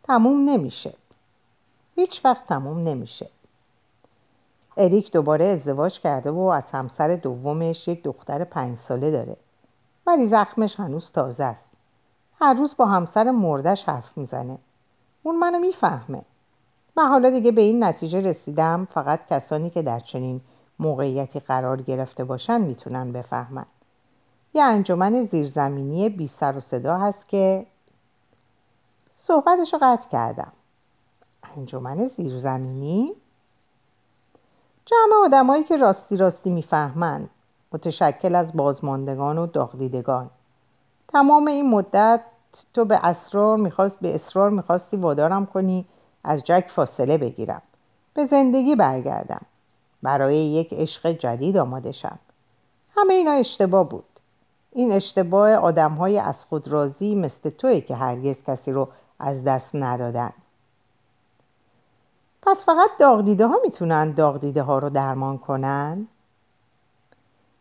تموم 0.03 0.49
نمیشه. 0.49 0.93
هیچ 1.95 2.25
وقت 2.25 2.47
تموم 2.47 2.83
نمیشه. 2.83 3.29
اریک 4.77 5.11
دوباره 5.11 5.45
ازدواج 5.45 5.99
کرده 5.99 6.31
و 6.31 6.39
از 6.39 6.71
همسر 6.71 7.15
دومش 7.15 7.87
یک 7.87 8.03
دختر 8.03 8.43
پنج 8.43 8.77
ساله 8.77 9.11
داره. 9.11 9.35
ولی 10.07 10.25
زخمش 10.25 10.79
هنوز 10.79 11.11
تازه 11.11 11.43
است. 11.43 11.69
هر 12.39 12.53
روز 12.53 12.75
با 12.77 12.85
همسر 12.85 13.31
مردش 13.31 13.83
حرف 13.83 14.17
می‌زنه. 14.17 14.57
اون 15.23 15.39
منو 15.39 15.59
می‌فهمه. 15.59 16.21
و 16.97 17.01
حالا 17.01 17.29
دیگه 17.29 17.51
به 17.51 17.61
این 17.61 17.83
نتیجه 17.83 18.21
رسیدم. 18.21 18.87
فقط 18.93 19.19
کسانی 19.29 19.69
که 19.69 19.81
در 19.81 19.99
چنین 19.99 20.41
موقعیتی 20.79 21.39
قرار 21.39 21.81
گرفته 21.81 22.23
باشن 22.23 22.61
می‌تونن 22.61 23.11
بفهمن. 23.11 23.65
یه 24.53 24.63
انجمن 24.63 25.23
زیرزمینی 25.23 26.09
بی 26.09 26.27
سر 26.27 26.57
و 26.57 26.59
صدا 26.59 26.97
هست 26.97 27.27
که 27.27 27.65
صحبتش 29.17 29.73
رو 29.73 29.79
قطع 29.81 30.09
کردم. 30.09 30.51
انجمن 31.57 32.07
زیرزمینی؟ 32.07 33.13
جمع 34.85 35.25
آدمایی 35.25 35.63
که 35.63 35.77
راستی 35.77 36.17
راستی 36.17 36.49
می‌فهمند 36.49 37.29
متشکل 37.71 38.35
از 38.35 38.53
بازماندگان 38.53 39.37
و 39.37 39.47
داغدیدگان. 39.47 40.29
تمام 41.07 41.47
این 41.47 41.69
مدت 41.69 42.21
تو 42.73 42.85
به 42.85 43.05
اسرار 43.05 43.57
می‌خواست 43.57 43.99
به 43.99 44.15
اصرار 44.15 44.49
می‌خواستی 44.49 44.97
وادارم 44.97 45.45
کنی 45.45 45.85
از 46.23 46.43
جک 46.43 46.65
فاصله 46.69 47.17
بگیرم. 47.17 47.61
به 48.13 48.25
زندگی 48.25 48.75
برگردم. 48.75 49.41
برای 50.03 50.37
یک 50.37 50.73
عشق 50.73 51.11
جدید 51.11 51.57
آماده 51.57 51.91
شم. 51.91 52.19
همه 52.95 53.13
اینا 53.13 53.31
اشتباه 53.31 53.89
بود. 53.89 54.03
این 54.71 54.91
اشتباه 54.91 55.51
آدم 55.51 55.91
های 55.93 56.19
از 56.19 56.45
خود 56.45 56.67
راضی 56.67 57.15
مثل 57.15 57.49
توی 57.49 57.81
که 57.81 57.95
هرگز 57.95 58.43
کسی 58.43 58.71
رو 58.71 58.87
از 59.19 59.43
دست 59.43 59.75
ندادن. 59.75 60.33
پس 62.41 62.65
فقط 62.65 62.89
داغدیده 62.99 63.47
ها 63.47 63.59
می‌تونن 63.63 64.11
داغدیده 64.11 64.61
ها 64.61 64.79
رو 64.79 64.89
درمان 64.89 65.37
کنن؟ 65.37 66.07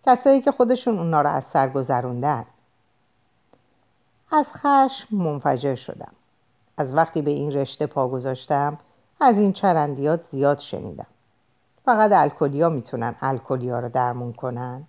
کسایی 0.06 0.42
که 0.42 0.52
خودشون 0.52 0.98
اونا 0.98 1.20
رو 1.20 1.30
از 1.30 1.44
سر 1.44 1.68
گذروندن. 1.68 2.44
از 4.32 4.52
خشم 4.54 5.16
منفجر 5.16 5.74
شدم. 5.74 6.12
از 6.76 6.94
وقتی 6.94 7.22
به 7.22 7.30
این 7.30 7.52
رشته 7.52 7.86
پا 7.86 8.08
گذاشتم 8.08 8.78
از 9.20 9.38
این 9.38 9.52
چرندیات 9.52 10.24
زیاد 10.30 10.58
شنیدم. 10.58 11.06
فقط 11.88 12.12
الکلیا 12.12 12.68
می‌تونن 12.68 13.14
الکلیا 13.20 13.80
رو 13.80 13.88
درمون 13.88 14.32
کنن؟ 14.32 14.84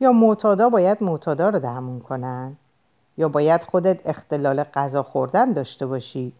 یا 0.00 0.12
معتادا 0.12 0.68
باید 0.68 1.02
معتادا 1.02 1.48
رو 1.48 1.58
درمون 1.58 2.00
کنن؟ 2.00 2.56
یا 3.16 3.28
باید 3.28 3.62
خودت 3.62 4.06
اختلال 4.06 4.62
غذا 4.62 5.02
خوردن 5.02 5.52
داشته 5.52 5.86
باشی 5.86 6.32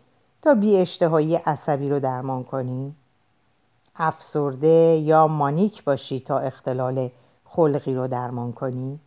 تا 0.42 0.54
بی 0.54 0.76
اشتهایی 0.76 1.36
عصبی 1.36 1.90
رو 1.90 2.00
درمان 2.00 2.44
کنی؟ 2.44 2.94
افسرده 3.96 4.96
یا 4.96 5.26
مانیک 5.26 5.84
باشی 5.84 6.20
تا 6.20 6.38
اختلال 6.38 7.10
خلقی 7.44 7.94
رو 7.94 8.06
درمان 8.08 8.52
کنی؟ 8.52 8.98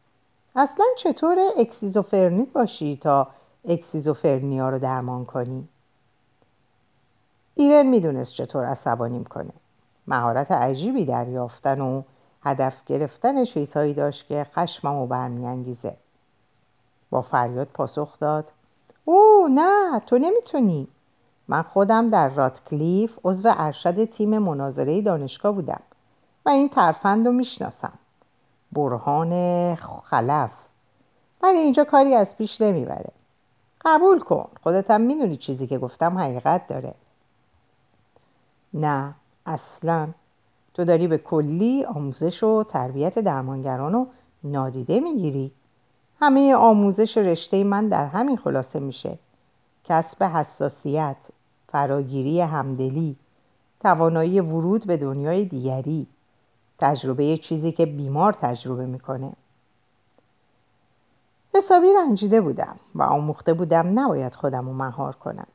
اصلا 0.55 0.85
چطور 0.97 1.37
اسکیزوفرنیک 1.57 2.51
باشی 2.51 2.97
تا 3.01 3.27
اسکیزوفرنیا 3.65 4.69
رو 4.69 4.79
درمان 4.79 5.25
کنی؟ 5.25 5.67
ایرن 7.55 7.85
می‌دونست 7.85 8.33
چطور 8.33 8.65
عصبانیم 8.65 9.23
کنه. 9.23 9.53
مهارت 10.09 10.51
عجیبی 10.51 11.05
در 11.05 11.27
یافتن 11.27 11.81
و 11.81 12.01
هدف 12.43 12.85
گرفتن 12.85 13.45
چیزهایی 13.45 13.93
داشت 13.93 14.27
که 14.27 14.47
خشممو 14.53 15.07
برمیانگیزه. 15.07 15.95
با 17.09 17.21
فریاد 17.21 17.67
پاسخ 17.67 18.19
داد 18.19 18.51
او 19.05 19.47
نه 19.51 19.99
تو 19.99 20.17
نمی‌تونی. 20.17 20.87
من 21.47 21.61
خودم 21.61 22.09
در 22.09 22.29
راتکلیف 22.29 23.17
عضو 23.23 23.53
ارشد 23.57 24.05
تیم 24.05 24.37
مناظره 24.37 25.01
دانشگاه 25.01 25.51
بودم 25.51 25.81
و 26.45 26.49
این 26.49 26.69
ترفند 26.69 27.27
رو 27.27 27.33
می‌شناسم. 27.33 27.93
برهان 28.71 29.75
خلف. 30.03 30.51
ولی 31.41 31.57
اینجا 31.57 31.83
کاری 31.83 32.15
از 32.15 32.37
پیش 32.37 32.61
نمی‌بره. 32.61 33.11
قبول 33.85 34.19
کن 34.19 34.49
خودتم 34.63 35.01
می‌دونی 35.01 35.37
چیزی 35.37 35.67
که 35.67 35.77
گفتم 35.77 36.17
حقیقت 36.17 36.67
داره. 36.67 36.93
نه. 38.73 39.13
اصلا. 39.49 40.09
تو 40.73 40.85
داری 40.85 41.07
به 41.07 41.17
کلی 41.17 41.85
آموزش 41.85 42.43
و 42.43 42.63
تربیت 42.63 43.19
درمانگران 43.19 43.93
رو 43.93 44.07
نادیده 44.43 44.99
می‌گیری. 44.99 45.51
همه 46.19 46.55
آموزش 46.55 47.17
رشته 47.17 47.63
من 47.63 47.87
در 47.87 48.05
همین 48.05 48.37
خلاصه 48.37 48.79
میشه. 48.79 49.17
کسب 49.83 50.23
حساسیت 50.23 51.15
فراگیری 51.67 52.41
همدلی 52.41 53.15
توانایی 53.79 54.39
ورود 54.39 54.85
به 54.85 54.97
دنیای 54.97 55.45
دیگری 55.45 56.07
تجربه 56.79 57.37
چیزی 57.37 57.71
که 57.71 57.85
بیمار 57.85 58.33
تجربه 58.33 58.85
می‌کنه. 58.85 59.31
حسابی 61.55 61.87
رنجیده 61.93 62.41
بودم 62.41 62.75
و 62.95 63.03
آموخته 63.03 63.53
بودم 63.53 63.99
نباید 63.99 64.35
خودم 64.35 64.65
رو 64.65 64.73
مهار 64.73 65.15
کنم. 65.15 65.47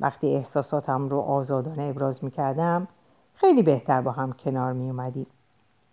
وقتی 0.00 0.34
احساساتم 0.34 1.08
رو 1.08 1.18
آزادانه 1.18 1.82
ابراز 1.82 2.24
می‌کردم 2.24 2.88
خیلی 3.40 3.62
بهتر 3.62 4.00
با 4.00 4.12
هم 4.12 4.32
کنار 4.32 4.72
می 4.72 4.90
اومدیم. 4.90 5.26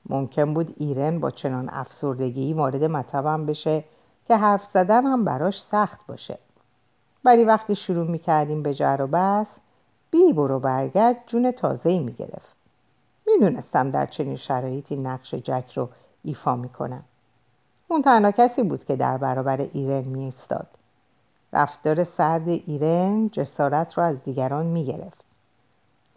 ممکن 0.09 0.53
بود 0.53 0.75
ایرن 0.77 1.19
با 1.19 1.31
چنان 1.31 1.69
افسردگی 1.69 2.53
وارد 2.53 2.83
مطبم 2.83 3.45
بشه 3.45 3.83
که 4.27 4.37
حرف 4.37 4.65
زدن 4.65 5.05
هم 5.05 5.23
براش 5.23 5.61
سخت 5.61 5.99
باشه. 6.07 6.37
ولی 7.25 7.43
وقتی 7.43 7.75
شروع 7.75 8.07
می 8.07 8.19
کردیم 8.19 8.63
به 8.63 8.73
جر 8.73 8.97
و 9.01 9.07
بس 9.07 9.47
بی 10.11 10.33
برو 10.33 10.59
برگرد 10.59 11.15
جون 11.27 11.51
تازه‌ای 11.51 11.99
می 11.99 12.13
گرفت. 12.13 12.55
می‌دونستم 13.27 13.91
در 13.91 14.05
چنین 14.05 14.35
شرایطی 14.35 14.95
نقش 14.95 15.33
جک 15.35 15.73
رو 15.75 15.89
ایفا 16.23 16.55
می 16.55 16.69
کنم. 16.69 17.03
اون 17.87 18.01
تنها 18.01 18.31
کسی 18.31 18.63
بود 18.63 18.85
که 18.85 18.95
در 18.95 19.17
برابر 19.17 19.61
ایرن 19.73 20.03
می 20.03 20.23
ایستاد. 20.23 20.67
رفتار 21.53 22.03
سرد 22.03 22.47
ایرن 22.47 23.29
جسارت 23.29 23.97
رو 23.97 24.03
از 24.03 24.23
دیگران 24.23 24.65
می 24.65 24.85
گرفت. 24.85 25.24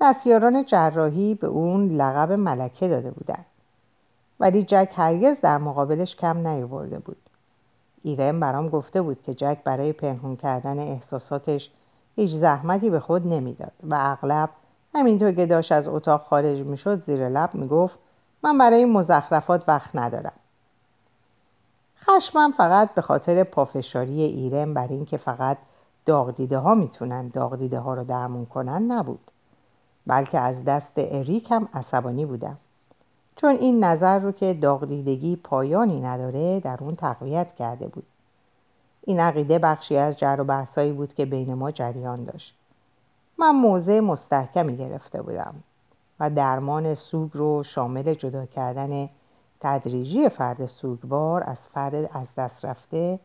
دستیاران 0.01 0.65
جراحی 0.65 1.35
به 1.35 1.47
اون 1.47 1.89
لقب 1.89 2.33
ملکه 2.33 2.89
داده 2.89 3.11
بودند 3.11 3.47
ولی 4.41 4.63
جک 4.63 4.93
هرگز 4.95 5.41
در 5.41 5.59
مقابلش 5.59 6.17
کم 6.17 6.47
نیاورده 6.47 6.99
بود. 6.99 7.17
ایرن 8.03 8.41
برام 8.41 8.69
گفته 8.69 9.03
بود 9.03 9.23
که 9.23 9.35
جک 9.35 9.59
برای 9.65 9.93
پنهون 9.93 10.37
کردن 10.37 10.79
احساساتش 10.79 11.71
هیچ 12.17 12.31
زحمتی 12.31 12.91
به 12.91 13.01
خود 13.01 13.27
نمی‌داد 13.27 13.73
و 13.83 13.97
اغلب 14.01 14.51
همینطور 14.95 15.33
که 15.33 15.47
داشت 15.47 15.73
از 15.73 15.89
اتاق 15.89 16.23
خارج 16.23 16.61
می‌شد 16.61 16.99
زیر 16.99 17.29
لب 17.29 17.55
می‌گفت 17.55 17.99
من 18.43 18.59
برای 18.59 18.85
مزخرفات 18.85 19.69
وقت 19.69 19.91
ندارم. 19.95 20.33
خشمم 22.05 22.53
فقط 22.53 22.95
به 22.95 23.01
خاطر 23.01 23.45
پافشاری 23.45 24.23
ایرن 24.23 24.75
بر 24.75 24.87
اینکه 24.89 25.17
فقط 25.17 25.59
داغدیده 26.07 26.59
ها 26.59 26.75
می‌تونن 26.75 27.29
داغدیده 27.29 27.79
ها 27.79 27.95
رو 27.95 28.05
درمون 28.05 28.47
کنن 28.47 28.93
نبود. 28.93 29.31
بلکه 30.09 30.39
از 30.39 30.65
دست 30.65 30.93
اریک 30.97 31.51
هم 31.51 31.69
عصبانی 31.75 32.27
بودم. 32.27 32.57
چون 33.37 33.51
این 33.51 33.85
نظر 33.85 34.19
رو 34.19 34.33
که 34.33 34.55
داغدیدگی 34.55 35.37
پایانی 35.37 36.01
نداره 36.01 36.61
در 36.61 36.79
اون 36.81 36.97
تقویت 36.97 37.55
کرده 37.55 37.87
بود. 37.87 38.07
این 39.03 39.21
عقیده 39.21 39.59
بخشی 39.59 39.97
از 39.97 40.19
جر 40.19 40.37
و 40.41 40.45
بحثایی 40.45 40.93
بود 40.93 41.15
که 41.15 41.27
بین 41.27 41.55
ما 41.55 41.71
جریان 41.71 42.25
داشت. 42.25 42.55
من 43.39 43.51
موضع 43.51 44.01
مستحکمی 44.01 44.77
گرفته 44.77 45.23
بودم 45.23 45.55
و 46.21 46.31
درمان 46.31 46.95
سوگ 46.95 47.31
رو 47.35 47.63
شامل 47.63 48.15
جدا 48.15 48.47
کردن 48.47 49.09
تدریجی 49.61 50.29
فرد 50.29 50.67
سوگوار 50.67 51.45
از 51.47 51.59
فرد 51.59 51.95
از 51.95 52.27
دست 52.37 52.65
رفته 52.65 53.19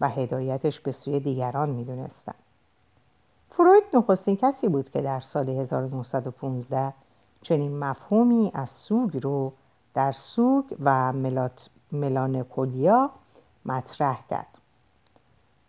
و 0.00 0.08
هدایتش 0.08 0.80
به 0.80 0.92
سوی 0.92 1.20
دیگران 1.20 1.70
می‌دونستم. 1.70 2.34
فروید 3.60 3.84
نخستین 3.94 4.36
کسی 4.36 4.68
بود 4.68 4.90
که 4.90 5.00
در 5.00 5.20
سال 5.20 5.48
1915 5.48 6.92
چنین 7.42 7.78
مفهومی 7.78 8.50
از 8.54 8.70
سوگ 8.70 9.22
رو 9.22 9.52
در 9.94 10.12
سوگ 10.12 10.64
و 10.84 11.12
ملات 11.12 11.68
ملانکولیا 11.92 13.10
مطرح 13.66 14.22
کرد. 14.30 14.46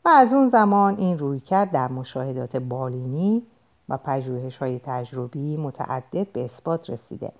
و 0.05 0.09
از 0.09 0.33
اون 0.33 0.47
زمان 0.47 0.97
این 0.97 1.19
روی 1.19 1.39
کرد 1.39 1.71
در 1.71 1.87
مشاهدات 1.87 2.57
بالینی 2.57 3.43
و 3.89 3.97
پژوهش 3.97 4.57
های 4.57 4.79
تجربی 4.79 5.57
متعدد 5.57 6.27
به 6.27 6.45
اثبات 6.45 6.89
رسیده. 6.89 7.31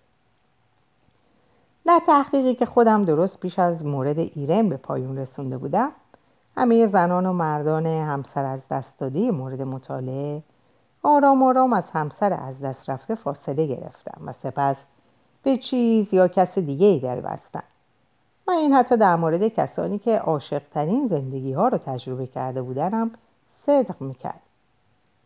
در 1.85 2.01
تحقیقی 2.07 2.55
که 2.55 2.65
خودم 2.65 3.05
درست 3.05 3.39
پیش 3.39 3.59
از 3.59 3.85
مورد 3.85 4.19
ایرن 4.19 4.69
به 4.69 4.77
پایون 4.77 5.17
رسونده 5.17 5.57
بودم 5.57 5.91
همه 6.57 6.87
زنان 6.87 7.25
و 7.25 7.33
مردان 7.33 7.85
همسر 7.85 8.45
از 8.45 8.67
دست 8.71 8.99
داده 8.99 9.31
مورد 9.31 9.61
مطالعه. 9.61 10.43
آرام 11.03 11.43
آرام 11.43 11.73
از 11.73 11.89
همسر 11.89 12.33
از 12.33 12.59
دست 12.59 12.89
رفته 12.89 13.15
فاصله 13.15 13.65
گرفتم 13.65 14.21
و 14.25 14.33
سپس 14.33 14.85
به 15.43 15.57
چیز 15.57 16.13
یا 16.13 16.27
کس 16.27 16.59
دیگه 16.59 16.87
ای 16.87 16.99
دل 16.99 17.21
بستم 17.21 17.63
و 18.47 18.51
این 18.51 18.73
حتی 18.73 18.97
در 18.97 19.15
مورد 19.15 19.47
کسانی 19.47 19.99
که 19.99 20.17
عاشقترین 20.17 21.07
زندگی 21.07 21.53
ها 21.53 21.67
رو 21.67 21.77
تجربه 21.77 22.27
کرده 22.27 22.61
بودنم 22.61 23.11
صدق 23.65 24.01
می‌کرد. 24.01 24.41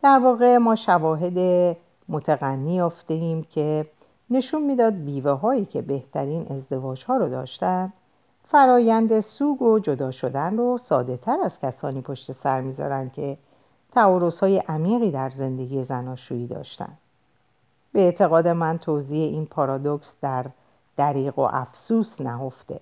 در 0.02 0.18
واقع 0.18 0.56
ما 0.56 0.76
شواهد 0.76 1.38
متقنی 2.08 2.74
یافتیم 2.74 3.42
که 3.42 3.86
نشون 4.30 4.62
می‌داد 4.62 4.94
بیوه 4.94 5.30
هایی 5.30 5.64
که 5.64 5.82
بهترین 5.82 6.46
ازدواج 6.50 7.04
ها 7.04 7.16
رو 7.16 7.28
داشتن 7.28 7.92
فرایند 8.48 9.20
سوگ 9.20 9.62
و 9.62 9.78
جدا 9.78 10.10
شدن 10.10 10.56
رو 10.56 10.78
ساده 10.78 11.16
تر 11.16 11.38
از 11.44 11.60
کسانی 11.60 12.00
پشت 12.00 12.32
سر 12.32 12.60
می‌ذارن 12.60 13.10
که 13.10 13.36
تعارض 13.92 14.40
های 14.40 14.58
عمیقی 14.58 15.10
در 15.10 15.30
زندگی 15.30 15.84
زناشویی 15.84 16.46
داشتن. 16.46 16.92
به 17.92 18.00
اعتقاد 18.00 18.48
من 18.48 18.78
توضیح 18.78 19.22
این 19.22 19.46
پارادوکس 19.46 20.14
در 20.20 20.44
دریق 20.96 21.38
و 21.38 21.48
افسوس 21.52 22.20
نهفته. 22.20 22.80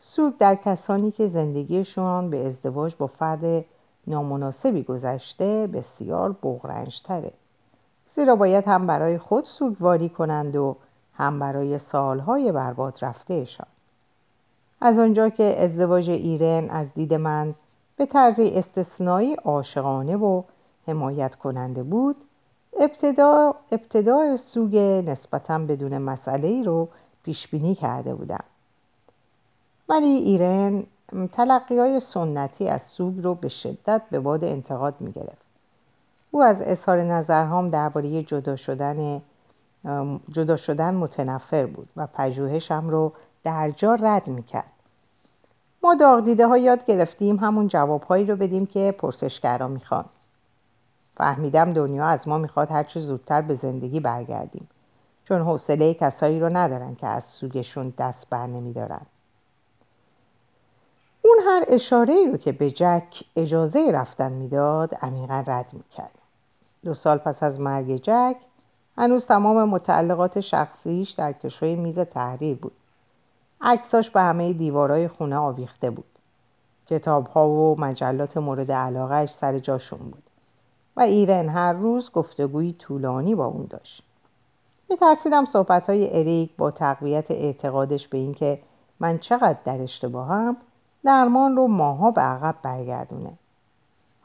سوگ 0.00 0.36
در 0.38 0.54
کسانی 0.54 1.10
که 1.10 1.28
زندگیشون 1.28 2.30
به 2.30 2.46
ازدواج 2.46 2.94
با 2.98 3.06
فرد 3.06 3.64
نامناسبی 4.06 4.82
گذشته 4.82 5.66
بسیار 5.66 6.36
بغرنجتره. 6.42 7.32
زیرا 8.16 8.36
باید 8.36 8.64
هم 8.64 8.86
برای 8.86 9.18
خود 9.18 9.44
سوگواری 9.44 10.08
کنند 10.08 10.56
و 10.56 10.76
هم 11.14 11.38
برای 11.38 11.78
سالهای 11.78 12.52
برباد 12.52 12.98
رفتهشان. 13.02 13.66
از 14.80 14.98
آنجا 14.98 15.28
که 15.28 15.64
ازدواج 15.64 16.10
ایرن 16.10 16.70
از 16.70 16.86
دید 16.94 17.14
من 17.14 17.54
به 17.96 18.06
طرز 18.06 18.40
استثنایی 18.40 19.34
عاشقانه 19.34 20.16
و 20.16 20.42
حمایت 20.86 21.34
کننده 21.34 21.82
بود 21.82 22.16
ابتدا 22.80 23.54
ابتدای 23.72 24.36
سوگ 24.36 24.76
نسبتا 25.06 25.58
بدون 25.58 25.98
مسئله 25.98 26.48
ای 26.48 26.62
رو 26.62 26.88
پیش 27.24 27.48
بینی 27.48 27.74
کرده 27.74 28.14
بودم 28.14 28.44
ولی 29.88 30.06
ایرن 30.06 30.82
تلقی 31.32 31.78
های 31.78 32.00
سنتی 32.00 32.68
از 32.68 32.82
سوگ 32.82 33.24
رو 33.24 33.34
به 33.34 33.48
شدت 33.48 34.02
به 34.10 34.20
باد 34.20 34.44
انتقاد 34.44 34.94
می 35.00 35.12
گرفت. 35.12 35.46
او 36.30 36.42
از 36.42 36.56
اظهار 36.60 37.02
نظرهام 37.02 37.70
درباره 37.70 38.22
جدا 38.22 38.56
شدن 38.56 39.22
جدا 40.32 40.56
شدن 40.56 40.94
متنفر 40.94 41.66
بود 41.66 41.88
و 41.96 42.06
پژوهشم 42.06 42.88
رو 42.90 43.12
در 43.46 43.70
جا 43.70 43.94
رد 43.94 44.28
می 44.28 44.42
کرد. 44.42 44.72
ما 45.82 45.94
داغ 45.94 46.24
دیده 46.24 46.46
ها 46.46 46.58
یاد 46.58 46.86
گرفتیم 46.86 47.36
همون 47.36 47.68
جوابهایی 47.68 48.26
رو 48.26 48.36
بدیم 48.36 48.66
که 48.66 48.94
پرسشگرا 48.98 49.68
می‌خوان. 49.68 50.04
فهمیدم 51.16 51.72
دنیا 51.72 52.06
از 52.06 52.28
ما 52.28 52.38
می‌خواد 52.38 52.70
هرچه 52.70 53.00
زودتر 53.00 53.42
به 53.42 53.54
زندگی 53.54 54.00
برگردیم 54.00 54.68
چون 55.24 55.42
حوصله 55.42 55.94
کسایی 55.94 56.40
رو 56.40 56.56
ندارن 56.56 56.94
که 56.94 57.06
از 57.06 57.24
سوگشون 57.24 57.94
دست 57.98 58.30
بر 58.30 58.46
نمیدارن. 58.46 59.06
اون 61.22 61.38
هر 61.46 61.64
اشاره 61.68 62.30
رو 62.30 62.36
که 62.36 62.52
به 62.52 62.70
جک 62.70 63.22
اجازه 63.36 63.90
رفتن 63.92 64.32
می‌داد 64.32 64.94
عمیقا 64.94 65.44
رد 65.46 65.72
می‌کرد 65.72 66.18
دو 66.84 66.94
سال 66.94 67.18
پس 67.18 67.42
از 67.42 67.60
مرگ 67.60 67.96
جک 67.96 68.36
هنوز 68.98 69.26
تمام 69.26 69.68
متعلقات 69.68 70.40
شخصیش 70.40 71.10
در 71.10 71.32
کشوی 71.32 71.74
میز 71.76 71.98
تحریر 71.98 72.56
بود 72.56 72.72
عکساش 73.60 74.10
به 74.10 74.20
همه 74.20 74.52
دیوارای 74.52 75.08
خونه 75.08 75.36
آویخته 75.36 75.90
بود. 75.90 76.04
کتاب 76.86 77.26
ها 77.26 77.48
و 77.48 77.80
مجلات 77.80 78.36
مورد 78.36 78.72
علاقهش 78.72 79.30
سر 79.30 79.58
جاشون 79.58 79.98
بود. 79.98 80.22
و 80.96 81.00
ایرن 81.00 81.48
هر 81.48 81.72
روز 81.72 82.10
گفتگویی 82.12 82.72
طولانی 82.72 83.34
با 83.34 83.46
اون 83.46 83.66
داشت. 83.70 84.02
میترسیدم 84.90 85.44
صحبت 85.44 85.90
های 85.90 86.18
اریک 86.18 86.56
با 86.56 86.70
تقویت 86.70 87.30
اعتقادش 87.30 88.08
به 88.08 88.18
اینکه 88.18 88.58
من 89.00 89.18
چقدر 89.18 89.58
در 89.64 89.82
اشتباهم 89.82 90.56
درمان 91.04 91.56
رو 91.56 91.68
ماها 91.68 92.10
به 92.10 92.20
عقب 92.20 92.54
برگردونه. 92.62 93.32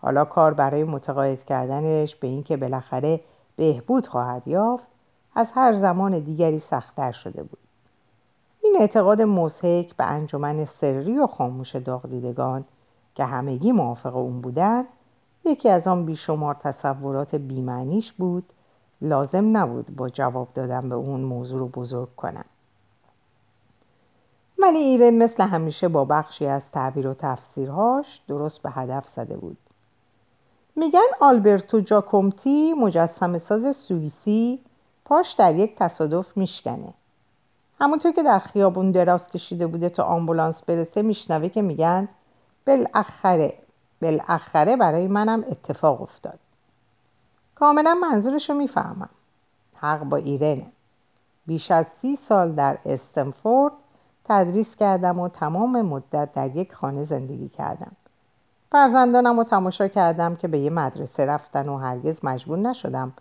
حالا 0.01 0.25
کار 0.25 0.53
برای 0.53 0.83
متقاعد 0.83 1.45
کردنش 1.45 2.15
به 2.15 2.27
اینکه 2.27 2.57
بالاخره 2.57 3.19
بهبود 3.55 4.07
خواهد 4.07 4.47
یافت 4.47 4.87
از 5.35 5.51
هر 5.51 5.79
زمان 5.79 6.19
دیگری 6.19 6.59
سختتر 6.59 7.11
شده 7.11 7.43
بود. 7.43 7.59
این 8.71 8.81
اعتقاد 8.81 9.21
مزهک 9.21 9.95
به 9.95 10.03
انجمن 10.03 10.65
سری 10.65 11.17
و 11.17 11.27
خاموش 11.27 11.75
داغدیدگان 11.75 12.65
که 13.15 13.25
همگی 13.25 13.71
موافق 13.71 14.15
اون 14.15 14.41
بودند 14.41 14.85
یکی 15.45 15.69
از 15.69 15.87
آن 15.87 16.05
بیشمار 16.05 16.53
تصورات 16.53 17.35
بیمعنیش 17.35 18.13
بود 18.13 18.43
لازم 19.01 19.57
نبود 19.57 19.95
با 19.95 20.09
جواب 20.09 20.47
دادن 20.53 20.89
به 20.89 20.95
اون 20.95 21.21
موضوع 21.21 21.59
رو 21.59 21.67
بزرگ 21.67 22.15
کنم. 22.15 22.45
ولی 24.59 24.79
ایرن 24.79 25.13
مثل 25.13 25.43
همیشه 25.43 25.87
با 25.87 26.05
بخشی 26.05 26.45
از 26.45 26.71
تعبیر 26.71 27.07
و 27.07 27.13
تفسیرهاش 27.13 28.21
درست 28.27 28.61
به 28.61 28.69
هدف 28.71 29.07
زده 29.07 29.37
بود. 29.37 29.57
میگن 30.75 31.07
آلبرتو 31.19 31.79
جاکومتی 31.79 32.73
مجسم 32.73 33.39
ساز 33.39 33.75
سوئیسی 33.75 34.59
پاش 35.05 35.31
در 35.31 35.55
یک 35.55 35.75
تصادف 35.75 36.37
میشکنه. 36.37 36.93
همونطور 37.81 38.11
که 38.11 38.23
در 38.23 38.39
خیابون 38.39 38.91
دراز 38.91 39.27
کشیده 39.27 39.67
بوده 39.67 39.89
تا 39.89 40.03
آمبولانس 40.03 40.61
برسه 40.61 41.01
میشنوه 41.01 41.49
که 41.49 41.61
میگن 41.61 42.09
بالاخره 42.67 43.53
بالاخره 44.01 44.75
برای 44.75 45.07
منم 45.07 45.45
اتفاق 45.51 46.01
افتاد. 46.01 46.39
کاملا 47.55 47.93
منظورش 47.93 48.49
رو 48.49 48.55
می‌فهمم. 48.55 49.09
حق 49.75 50.03
با 50.03 50.17
ایرنه. 50.17 50.65
بیش 51.45 51.71
از 51.71 51.87
سی 51.87 52.15
سال 52.15 52.51
در 52.51 52.77
استنفورد 52.85 53.73
تدریس 54.25 54.75
کردم 54.75 55.19
و 55.19 55.29
تمام 55.29 55.81
مدت 55.81 56.33
در 56.33 56.55
یک 56.55 56.73
خانه 56.73 57.03
زندگی 57.03 57.49
کردم. 57.49 57.91
فرزندانم 58.71 59.37
رو 59.37 59.43
تماشا 59.43 59.87
کردم 59.87 60.35
که 60.35 60.47
به 60.47 60.59
یه 60.59 60.69
مدرسه 60.69 61.25
رفتن 61.25 61.69
و 61.69 61.77
هرگز 61.77 62.19
مجبور 62.25 62.57
نشدم 62.57 63.13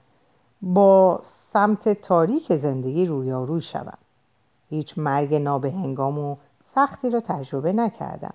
با 0.63 1.21
سمت 1.53 2.03
تاریک 2.03 2.57
زندگی 2.57 3.07
رویاروی 3.07 3.63
شوم. 3.63 3.99
هیچ 4.71 4.99
مرگ 4.99 5.35
نابهنگام 5.35 6.19
و 6.19 6.37
سختی 6.75 7.11
رو 7.11 7.21
تجربه 7.21 7.73
نکردم. 7.73 8.35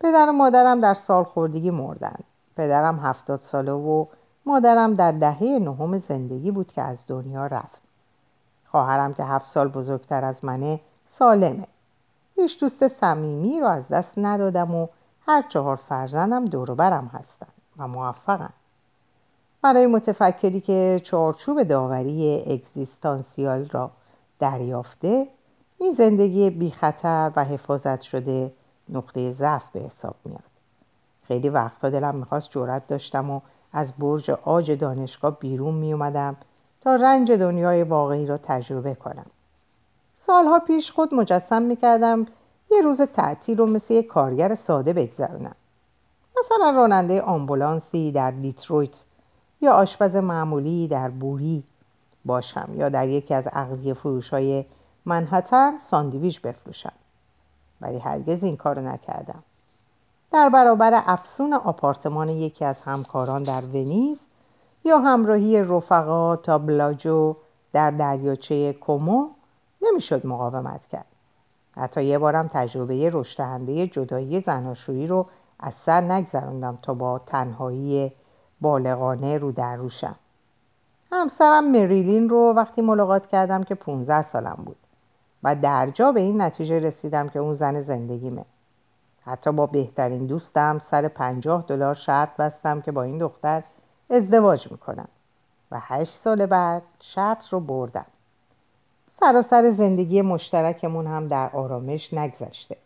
پدر 0.00 0.26
و 0.28 0.32
مادرم 0.32 0.80
در 0.80 0.94
سال 0.94 1.24
خوردگی 1.24 1.70
مردن. 1.70 2.18
پدرم 2.56 2.98
هفتاد 2.98 3.40
ساله 3.40 3.72
و 3.72 4.06
مادرم 4.46 4.94
در 4.94 5.12
دهه 5.12 5.42
نهم 5.42 5.98
زندگی 5.98 6.50
بود 6.50 6.72
که 6.72 6.82
از 6.82 6.98
دنیا 7.06 7.46
رفت. 7.46 7.82
خواهرم 8.66 9.14
که 9.14 9.24
هفت 9.24 9.48
سال 9.48 9.68
بزرگتر 9.68 10.24
از 10.24 10.44
منه 10.44 10.80
سالمه. 11.10 11.66
هیچ 12.36 12.60
دوست 12.60 12.88
صمیمی 12.88 13.60
رو 13.60 13.66
از 13.66 13.88
دست 13.88 14.18
ندادم 14.18 14.74
و 14.74 14.86
هر 15.26 15.42
چهار 15.48 15.76
فرزندم 15.76 16.44
دوروبرم 16.44 17.10
هستن 17.14 17.46
و 17.78 17.88
موفقن. 17.88 18.50
برای 19.62 19.86
متفکری 19.86 20.60
که 20.60 21.00
چارچوب 21.04 21.62
داوری 21.62 22.44
اگزیستانسیال 22.46 23.68
را 23.68 23.90
دریافته 24.38 25.26
این 25.78 25.92
زندگی 25.92 26.50
بی 26.50 26.70
خطر 26.70 27.32
و 27.36 27.44
حفاظت 27.44 28.00
شده 28.00 28.52
نقطه 28.88 29.32
ضعف 29.32 29.70
به 29.70 29.80
حساب 29.80 30.14
میاد. 30.24 30.40
خیلی 31.22 31.48
وقتا 31.48 31.90
دلم 31.90 32.14
می‌خواست 32.14 32.50
جورت 32.50 32.88
داشتم 32.88 33.30
و 33.30 33.40
از 33.72 33.92
برج 33.98 34.30
آج 34.30 34.70
دانشگاه 34.70 35.38
بیرون 35.38 35.74
میومدم 35.74 36.36
تا 36.80 36.96
رنج 36.96 37.32
دنیای 37.32 37.82
واقعی 37.82 38.26
را 38.26 38.38
تجربه 38.38 38.94
کنم. 38.94 39.26
سالها 40.18 40.58
پیش 40.58 40.90
خود 40.90 41.14
مجسم 41.14 41.62
می‌کردم 41.62 42.26
یه 42.70 42.82
روز 42.82 43.02
تعطیل 43.02 43.58
رو 43.58 43.66
مثل 43.66 43.94
یه 43.94 44.02
کارگر 44.02 44.54
ساده 44.54 44.92
بگذرونم. 44.92 45.54
مثلا 46.38 46.70
راننده 46.70 47.22
آمبولانسی 47.22 48.12
در 48.12 48.30
دیترویت 48.30 49.04
یا 49.60 49.72
آشپز 49.72 50.16
معمولی 50.16 50.88
در 50.88 51.08
باوری 51.08 51.64
باشم 52.24 52.68
یا 52.76 52.88
در 52.88 53.08
یکی 53.08 53.34
از 53.34 53.48
اغذیه 53.52 53.94
فروش 53.94 54.30
های 54.30 54.64
منهتن 55.08 55.78
ساندویچ 55.78 56.40
بفروشم. 56.40 56.92
ولی 57.80 57.98
هرگز 57.98 58.44
این 58.44 58.56
کارو 58.56 58.82
نکردم. 58.82 59.42
در 60.32 60.48
برابر 60.48 61.02
افسون 61.06 61.52
آپارتمان 61.52 62.28
یکی 62.28 62.64
از 62.64 62.82
همکاران 62.82 63.42
در 63.42 63.64
ونیز 63.64 64.20
یا 64.84 64.98
همراهی 64.98 65.62
رفقا 65.62 66.36
تا 66.36 66.58
بلاجو 66.58 67.36
در 67.72 67.90
دریاچه 67.90 68.72
کومو 68.72 69.28
نمی‌شد 69.82 70.26
مقاومت 70.26 70.86
کرد. 70.86 71.06
حتی 71.76 72.04
یه 72.04 72.18
بارم 72.18 72.50
تجربه 72.52 73.10
رشدهنده 73.12 73.86
جدایی 73.86 74.40
زناشویی 74.40 75.06
رو 75.06 75.26
از 75.60 75.74
سر 75.74 76.00
نگذراندم 76.00 76.78
تا 76.82 76.94
با 76.94 77.18
تنهایی 77.18 78.12
بالغانه 78.60 79.38
رو 79.38 79.52
در 79.52 79.76
روشم. 79.76 80.16
همسرم 81.12 81.70
مریلین 81.70 82.28
رو 82.28 82.52
وقتی 82.56 82.82
ملاقات 82.82 83.26
کردم 83.26 83.62
که 83.62 83.74
15 83.74 84.22
سالم 84.22 84.62
بود. 84.66 84.76
و 85.42 85.54
درجا 85.54 86.12
به 86.12 86.20
این 86.20 86.42
نتیجه 86.42 86.78
رسیدم 86.78 87.28
که 87.28 87.38
اون 87.38 87.54
زن 87.54 87.82
زندگیمه. 87.82 88.44
حتی 89.22 89.52
با 89.52 89.66
بهترین 89.66 90.26
دوستم 90.26 90.78
سر 90.78 91.08
پنجاه 91.08 91.64
دلار 91.68 91.94
شرط 91.94 92.36
بستم 92.36 92.80
که 92.80 92.92
با 92.92 93.02
این 93.02 93.18
دختر 93.18 93.62
ازدواج 94.10 94.70
می‌کنم 94.70 95.08
و 95.70 95.80
هشت 95.80 96.14
سال 96.14 96.46
بعد 96.46 96.82
شرط 97.00 97.48
رو 97.48 97.60
بردم. 97.60 98.06
سراسر 99.20 99.70
زندگی 99.70 100.22
مشترکمون 100.22 101.06
هم 101.06 101.28
در 101.28 101.50
آرامش 101.52 102.14
نگذشته. 102.14 102.76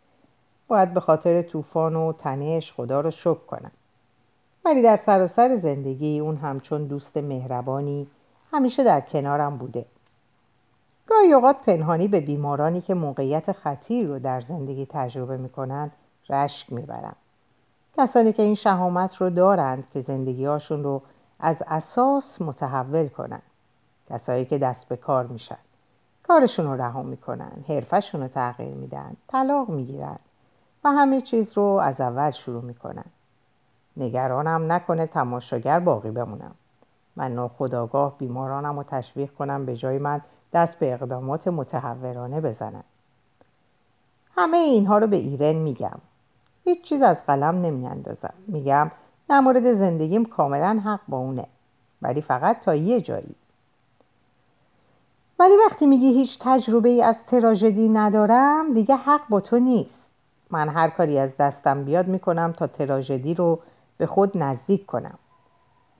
باید 0.69 0.95
به 0.95 1.01
خاطر 1.01 1.43
طوفان 1.43 1.97
و 1.97 2.12
تنش 2.12 2.73
خدا 2.73 3.01
رو 3.01 3.11
شکر 3.11 3.35
کنم. 3.35 3.71
ولی 4.65 4.83
در 4.83 4.97
سراسر 4.97 5.57
زندگی 5.57 6.19
اون 6.19 6.37
همچون 6.37 6.85
دوست 6.85 7.17
مهربانی 7.17 8.07
همیشه 8.53 8.85
در 8.85 9.01
کنارم 9.01 9.57
بوده. 9.57 9.85
گاهی 11.22 11.32
اوقات 11.32 11.56
پنهانی 11.66 12.08
به 12.08 12.20
بیمارانی 12.20 12.80
که 12.80 12.94
موقعیت 12.94 13.52
خطیر 13.52 14.08
رو 14.08 14.18
در 14.18 14.40
زندگی 14.40 14.87
تجربه 14.90 15.37
می‌کنند 15.37 15.92
رشک 16.30 16.72
می‌برم 16.72 17.16
کسانی 17.96 18.32
که 18.32 18.42
این 18.42 18.54
شهامت 18.54 19.16
رو 19.16 19.30
دارند 19.30 19.85
که 19.92 20.00
زندگیهاشون 20.00 20.82
رو 20.82 21.02
از 21.40 21.62
اساس 21.66 22.42
متحول 22.42 23.08
کنند. 23.08 23.42
کسایی 24.11 24.44
که 24.44 24.58
دست 24.58 24.88
به 24.88 24.96
کار 24.96 25.26
میشن. 25.26 25.58
کارشون 26.22 26.66
رو 26.66 26.82
رها 26.82 27.02
می‌کنن 27.02 27.52
حرفشون 27.68 28.20
رو 28.20 28.28
تغییر 28.28 28.74
میدن 28.74 29.16
طلاق 29.28 29.68
می‌گیرن 29.68 30.18
و 30.85 30.88
همه 30.88 31.20
چیز 31.20 31.52
رو 31.56 31.64
از 31.64 32.00
اول 32.00 32.30
شروع 32.30 32.62
می‌کنن. 32.62 33.04
نگرانم 33.96 34.72
نکنه 34.72 35.06
تماشاگر 35.06 35.80
باقی 35.80 36.11
بمونم. 36.11 36.54
من 37.16 37.35
ناخداگاه 37.35 38.18
بیمارانم 38.18 38.76
رو 38.76 38.82
تشویق 38.82 39.32
کنم 39.32 39.66
به 39.66 39.76
جای 39.76 39.98
من 39.98 40.20
دست 40.53 40.79
به 40.79 40.93
اقدامات 40.93 41.49
متحورانه 41.49 42.41
بزنن. 42.41 42.85
همه 44.37 44.57
اینها 44.57 44.99
رو 44.99 45.07
به 45.07 45.17
ایرن 45.17 45.55
میگم. 45.55 45.99
هیچ 46.65 46.83
چیز 46.83 47.03
از 47.03 47.27
قلم 47.27 47.61
نمیاندازم. 47.61 48.35
میگم 48.47 48.91
در 49.29 49.41
مورد 49.41 49.73
زندگیم 49.75 50.25
کاملا 50.25 50.81
حق 50.85 51.01
با 51.09 51.19
اونه. 51.19 51.47
ولی 52.03 52.21
فقط 52.21 52.61
تا 52.61 52.75
یه 52.75 53.01
جایی. 53.01 53.35
ولی 55.38 55.57
وقتی 55.67 55.87
میگی 55.87 56.12
هیچ 56.12 56.38
تجربه 56.41 56.88
ای 56.88 57.03
از 57.03 57.25
تراژدی 57.25 57.88
ندارم 57.88 58.75
دیگه 58.75 58.97
حق 58.97 59.29
با 59.29 59.41
تو 59.41 59.59
نیست. 59.59 60.11
من 60.51 60.69
هر 60.69 60.91
کاری 60.91 61.19
از 61.19 61.37
دستم 61.37 61.85
بیاد 61.85 62.07
می‌کنم 62.07 62.53
تا 62.53 62.67
تراژدی 62.67 63.35
رو 63.35 63.59
به 63.99 64.07
خود 64.07 64.38
نزدیک 64.38 64.87
کنم. 64.87 65.19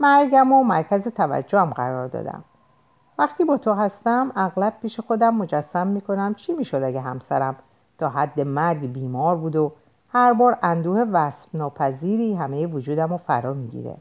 مرگم 0.01 0.53
و 0.53 0.65
مرکز 0.65 1.09
توجهم 1.09 1.71
قرار 1.71 2.09
دادم. 2.09 2.45
وقتی 3.19 3.45
با 3.45 3.57
تو 3.57 3.73
هستم 3.73 4.33
اغلب 4.37 4.75
پیش 4.83 5.01
خودم 5.01 5.35
مجسم 5.35 5.87
می‌کنم 5.87 6.35
چی 6.35 6.53
می‌شد 6.53 6.83
اگه 6.83 7.01
همسرم 7.01 7.57
تا 7.99 8.09
حد 8.09 8.41
مرگ 8.41 8.93
بیمار 8.93 9.37
بود 9.37 9.57
و 9.57 9.73
هر 10.09 10.33
بار 10.33 10.59
اندوه 10.63 11.05
وصف 11.13 11.55
ناپذیری 11.55 12.35
همه 12.35 12.67
وجودم 12.67 13.09
رو 13.09 13.17
فرا 13.17 13.53
می‌گیره. 13.53 13.97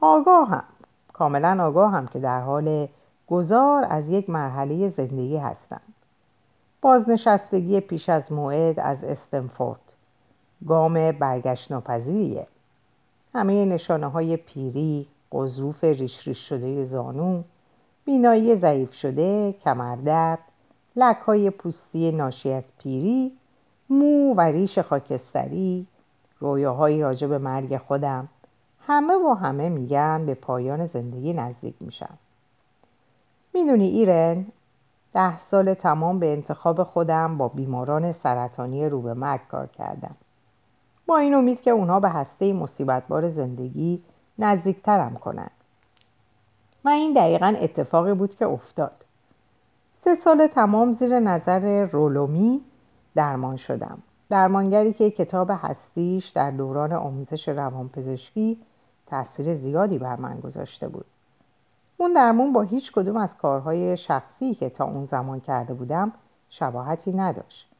آگاهم 0.00 0.64
کاملا 1.12 1.64
آگاهم 1.66 2.06
که 2.06 2.18
در 2.18 2.40
حال 2.40 2.88
گذار 3.28 3.86
از 3.90 4.08
یک 4.08 4.30
مرحله 4.30 4.88
زندگی 4.88 5.36
هستم. 5.36 5.80
بازنشستگی 6.82 7.80
پیش 7.80 8.08
از 8.08 8.32
موعد 8.32 8.80
از 8.80 9.04
استنفورد. 9.04 9.80
گام 10.68 11.12
برگشت 11.12 11.72
ناپذیریه 11.72 12.46
همه 13.34 13.64
نشانه 13.64 14.06
های 14.06 14.36
پیری 14.36 15.06
قضوف 15.32 15.84
ریش 15.84 16.28
ریش 16.28 16.48
شده 16.48 16.84
زانو 16.84 17.42
بینایی 18.10 18.56
ضعیف 18.56 18.94
شده 18.94 19.52
کمردرد 19.52 20.38
لک 20.96 21.16
های 21.16 21.50
پوستی 21.50 22.12
ناشی 22.12 22.52
از 22.52 22.64
پیری 22.78 23.32
مو 23.90 24.34
و 24.34 24.40
ریش 24.40 24.78
خاکستری 24.78 25.86
رویاهایی 26.40 27.02
راجع 27.02 27.26
به 27.26 27.38
مرگ 27.38 27.76
خودم. 27.76 28.28
همه 28.86 29.14
و 29.14 29.34
همه 29.34 29.68
میگن 29.68 30.26
به 30.26 30.34
پایان 30.34 30.86
زندگی 30.86 31.32
نزدیک 31.32 31.74
میشم. 31.80 32.18
می‌دونی 33.54 33.86
ایرن 33.86 34.46
ده 35.12 35.38
سال 35.38 35.74
تمام 35.74 36.18
به 36.18 36.32
انتخاب 36.32 36.82
خودم 36.82 37.38
با 37.38 37.48
بیماران 37.48 38.12
سرطانی 38.12 38.88
رو 38.88 39.00
به 39.00 39.14
مرگ 39.14 39.40
کار 39.50 39.66
کردم. 39.66 40.14
با 41.06 41.18
این 41.18 41.34
امید 41.34 41.60
که 41.60 41.70
اونها 41.70 42.00
به 42.00 42.08
هسته 42.08 42.52
مصیبتبار 42.52 43.30
زندگی 43.30 44.02
نزدیکترم 44.38 45.14
کنند 45.14 45.59
و 46.84 46.88
این 46.88 47.12
دقیقا 47.12 47.56
اتفاقی 47.60 48.14
بود 48.14 48.36
که 48.36 48.46
افتاد. 48.46 49.04
سه 50.04 50.14
سال 50.14 50.46
تمام 50.46 50.92
زیر 50.92 51.20
نظر 51.20 51.84
رولومی 51.84 52.60
درمان 53.14 53.56
شدم. 53.56 53.98
درمانگری 54.30 54.92
که 54.92 55.10
کتاب 55.10 55.50
هستیش 55.52 56.28
در 56.28 56.50
دوران 56.50 56.92
آموزش 56.92 57.48
روانپزشکی 57.48 58.58
تاثیر 59.06 59.54
زیادی 59.54 59.98
بر 59.98 60.16
من 60.16 60.40
گذاشته 60.40 60.88
بود. 60.88 61.04
اون 61.96 62.12
درمون 62.12 62.52
با 62.52 62.62
هیچ 62.62 62.92
کدوم 62.92 63.16
از 63.16 63.36
کارهای 63.36 63.96
شخصی 63.96 64.54
که 64.54 64.70
تا 64.70 64.84
اون 64.84 65.04
زمان 65.04 65.40
کرده 65.40 65.74
بودم 65.74 66.12
شباهتی 66.48 67.12
نداشت 67.12 67.70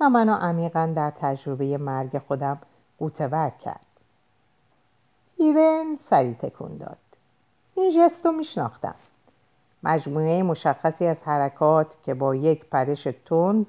و 0.00 0.08
منو 0.08 0.34
عمیقا 0.34 0.92
در 0.96 1.12
تجربه 1.20 1.78
مرگ 1.78 2.18
خودم 2.18 2.58
قوتور 2.98 3.50
کرد. 3.64 3.86
ایرن 5.36 5.96
سری 5.96 6.34
تکون 6.34 6.76
داد. 6.76 7.07
این 7.78 7.92
جست 7.96 8.26
رو 8.26 8.32
میشناختم. 8.32 8.94
مجموعه 9.82 10.42
مشخصی 10.42 11.06
از 11.06 11.16
حرکات 11.24 11.86
که 12.04 12.14
با 12.14 12.34
یک 12.34 12.64
پرش 12.64 13.08
تند 13.26 13.66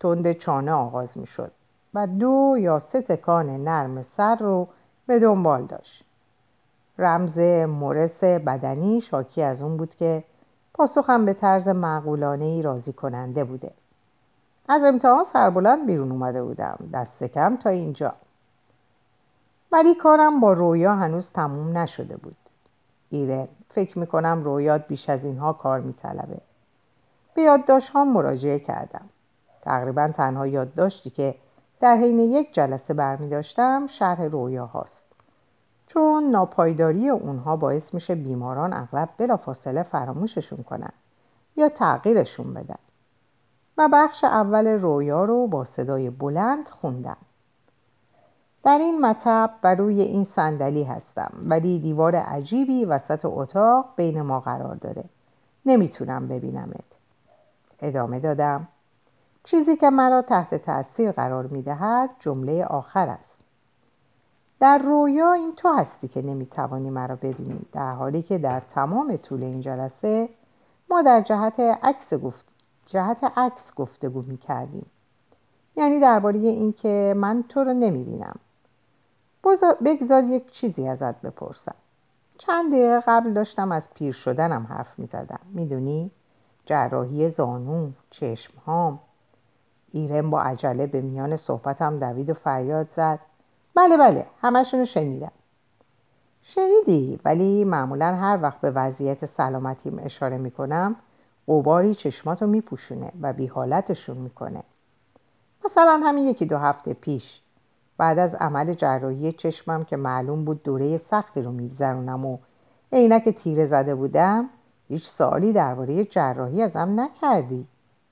تند 0.00 0.32
چانه 0.32 0.72
آغاز 0.72 1.18
می‌شد 1.18 1.52
و 1.94 2.06
دو 2.06 2.56
یا 2.58 2.78
سه 2.78 3.02
تکان 3.02 3.64
نرم 3.64 4.02
سر 4.02 4.36
رو 4.36 4.68
به 5.06 5.18
دنبال 5.18 5.62
داشت. 5.62 6.04
رمز 6.98 7.38
مورس 7.68 8.24
بدنی 8.24 9.00
شاکی 9.00 9.42
از 9.42 9.62
اون 9.62 9.76
بود 9.76 9.94
که 9.94 10.24
پاسخم 10.74 11.24
به 11.24 11.34
طرز 11.34 11.68
معقولانه 11.68 12.44
ای 12.44 12.62
راضی 12.62 12.92
کننده 12.92 13.44
بوده. 13.44 13.70
از 14.68 14.84
امتحان 14.84 15.24
سربلند 15.24 15.86
بیرون 15.86 16.10
اومده 16.10 16.42
بودم 16.42 16.78
دست 16.92 17.24
کم 17.24 17.56
تا 17.56 17.70
اینجا. 17.70 18.12
ولی 19.72 19.94
کارم 19.94 20.40
با 20.40 20.52
رویا 20.52 20.94
هنوز 20.94 21.32
تموم 21.32 21.78
نشده 21.78 22.16
بود. 22.16 22.36
ایره 23.14 23.48
فکر 23.68 23.98
می‌کنم 23.98 24.44
رویات 24.44 24.88
بیش 24.88 25.10
از 25.10 25.24
اینها 25.24 25.52
کار 25.52 25.80
میطلبه. 25.80 26.40
به 27.34 27.42
یادداشت 27.42 27.90
ها 27.90 28.04
مراجعه 28.04 28.58
کردم. 28.58 29.04
تقریبا 29.62 30.08
تنها 30.08 30.46
یادداشتی 30.46 31.10
که 31.10 31.34
در 31.80 31.96
حین 31.96 32.18
یک 32.18 32.54
جلسه 32.54 32.94
برمی 32.94 33.28
داشتم 33.28 33.86
شرح 33.86 34.22
رویا 34.22 34.66
هاست 34.66 35.04
چون 35.86 36.30
ناپایداری 36.30 37.08
اونها 37.08 37.56
باعث 37.56 37.94
میشه 37.94 38.14
بیماران 38.14 38.72
اغلب 38.72 39.08
بلافاصله 39.18 39.82
فراموششون 39.82 40.62
کنن 40.62 40.92
یا 41.56 41.68
تغییرشون 41.68 42.54
بدن. 42.54 42.78
و 43.78 43.88
بخش 43.92 44.24
اول 44.24 44.66
رویا 44.66 45.24
رو 45.24 45.46
با 45.46 45.64
صدای 45.64 46.10
بلند 46.10 46.68
خوندم. 46.68 47.16
در 48.64 48.78
این 48.78 49.00
مطب 49.00 49.50
بر 49.62 49.74
روی 49.74 50.00
این 50.00 50.24
صندلی 50.24 50.84
هستم 50.84 51.32
ولی 51.42 51.78
دیوار 51.78 52.16
عجیبی 52.16 52.84
وسط 52.84 53.20
اتاق 53.24 53.84
بین 53.96 54.22
ما 54.22 54.40
قرار 54.40 54.74
داره. 54.74 55.04
نمی‌تونم 55.66 56.28
ببینمت. 56.28 56.84
ادامه 57.80 58.20
دادم. 58.20 58.68
چیزی 59.44 59.76
که 59.76 59.90
مرا 59.90 60.22
تحت 60.22 60.54
تاثیر 60.54 61.12
قرار 61.12 61.46
می‌دهد 61.46 62.10
جمله 62.18 62.64
آخر 62.64 63.08
است. 63.08 63.34
در 64.60 64.78
رویا 64.78 65.32
این 65.32 65.52
تو 65.56 65.68
هستی 65.68 66.08
که 66.08 66.22
نمی‌توانی 66.22 66.90
مرا 66.90 67.16
ببینی 67.16 67.60
در 67.72 67.92
حالی 67.92 68.22
که 68.22 68.38
در 68.38 68.62
تمام 68.74 69.16
طول 69.16 69.42
این 69.42 69.60
جلسه 69.60 70.28
ما 70.90 71.02
در 71.02 71.20
جهت 71.20 71.60
عکس 71.60 72.14
گفت 72.14 72.46
جهت 72.86 73.24
عکس 73.36 73.74
گفتگو 73.74 74.22
می‌کردیم. 74.22 74.86
یعنی 75.76 76.00
درباره 76.00 76.38
اینکه 76.38 77.14
من 77.16 77.44
تو 77.48 77.64
رو 77.64 77.72
نمی‌بینم. 77.72 78.36
بگذار 79.84 80.24
یک 80.24 80.52
چیزی 80.52 80.88
ازت 80.88 81.20
بپرسم. 81.20 81.74
چند 82.38 82.72
دقیقه 82.72 83.02
قبل 83.06 83.32
داشتم 83.32 83.72
از 83.72 83.82
پیر 83.94 84.12
شدنم 84.12 84.66
حرف 84.70 84.98
می‌زدم. 84.98 85.40
می‌دونی؟ 85.52 86.10
جراحی 86.66 87.30
زانو 87.30 87.90
چشمهام. 88.10 88.98
ایرن 89.92 90.30
با 90.30 90.42
عجله 90.42 90.86
به 90.86 91.00
میان 91.00 91.36
صحبتم 91.36 91.98
دوید 91.98 92.30
و 92.30 92.34
فریاد 92.34 92.88
زد. 92.96 93.18
بله 93.74 93.96
بله 93.96 94.26
همشونو 94.42 94.84
شنیدم. 94.84 95.32
شنیدی؟ 96.42 97.20
ولی 97.24 97.64
معمولا 97.64 98.14
هر 98.14 98.38
وقت 98.42 98.60
به 98.60 98.70
وضعیت 98.70 99.26
سلامتیم 99.26 100.00
اشاره 100.04 100.38
می‌کنم 100.38 100.96
قباری 101.48 101.94
چشماتو 101.94 102.46
میپوشونه 102.46 103.12
و 103.20 103.32
بی 103.32 103.46
حالتشون 103.46 104.16
می‌کنه. 104.16 104.62
مثلا 105.64 106.00
همین 106.04 106.24
یکی 106.24 106.46
دو 106.46 106.58
هفته 106.58 106.94
پیش 106.94 107.40
بعد 107.98 108.18
از 108.18 108.34
عمل 108.34 108.74
جراحی 108.74 109.32
چشمم 109.32 109.84
که 109.84 109.96
معلوم 109.96 110.44
بود 110.44 110.62
دوره 110.62 110.98
سختی 110.98 111.42
رو 111.42 111.52
میگذرونم 111.52 112.26
و 112.26 112.38
عینک 112.92 113.28
تیره 113.28 113.66
زده 113.66 113.94
بودم 113.94 114.50
هیچ 114.88 115.08
سوالی 115.08 115.52
درباره 115.52 116.04
جراحی 116.04 116.62
ازم 116.62 117.00
نکردی 117.00 117.66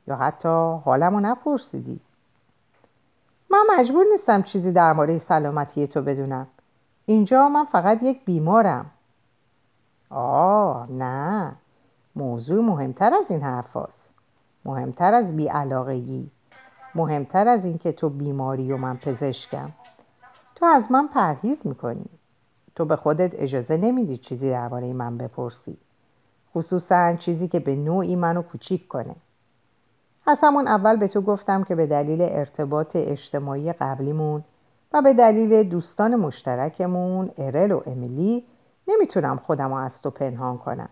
یا 0.06 0.16
حتی 0.16 0.78
حالمو 0.84 1.20
نپرسیدی. 1.20 2.00
من 3.50 3.64
مجبور 3.78 4.04
نیستم 4.12 4.42
چیزی 4.42 4.72
درباره 4.72 5.18
سلامتی 5.18 5.86
تو 5.86 6.02
بدونم. 6.02 6.46
اینجا 7.06 7.48
من 7.48 7.64
فقط 7.64 8.02
یک 8.02 8.24
بیمارم. 8.24 8.90
آه 10.10 10.86
نه. 10.90 11.52
موضوع 12.16 12.64
مهمتر 12.64 13.14
از 13.14 13.24
این 13.30 13.42
حرف 13.42 13.76
هست. 13.76 14.02
مهمتر 14.64 15.14
از 15.14 15.36
بیعلاقگی. 15.36 16.30
مهمتر 16.94 17.48
از 17.48 17.64
اینکه 17.64 17.92
تو 17.92 18.08
بیماری 18.08 18.72
و 18.72 18.76
من 18.76 18.96
پزشکم. 18.96 19.70
تو 20.54 20.66
از 20.66 20.92
من 20.92 21.06
پرهیز 21.06 21.66
می‌کنی. 21.66 22.06
تو 22.74 22.84
به 22.84 22.96
خودت 22.96 23.30
اجازه 23.34 23.76
نمیدی 23.76 24.16
چیزی 24.16 24.50
درباره 24.50 24.92
من 24.92 25.18
بپرسی. 25.18 25.76
خصوصا 26.54 27.16
چیزی 27.16 27.48
که 27.48 27.60
به 27.60 27.76
نوعی 27.76 28.16
منو 28.16 28.42
کوچیک 28.42 28.88
کنه. 28.88 29.16
از 30.26 30.38
همون 30.42 30.68
اول 30.68 30.96
به 30.96 31.08
تو 31.08 31.20
گفتم 31.20 31.64
که 31.64 31.74
به 31.74 31.86
دلیل 31.86 32.22
ارتباط 32.22 32.90
اجتماعی 32.94 33.72
قبلیمون 33.72 34.44
و 34.92 35.02
به 35.02 35.12
دلیل 35.12 35.62
دوستان 35.62 36.16
مشترکمون 36.16 37.30
ارل 37.38 37.72
و 37.72 37.82
امیلی 37.86 38.44
نمی‌تونم 38.88 39.36
خودم 39.36 39.68
رو 39.68 39.74
از 39.74 40.02
تو 40.02 40.10
پنهان 40.10 40.58
کنم. 40.58 40.88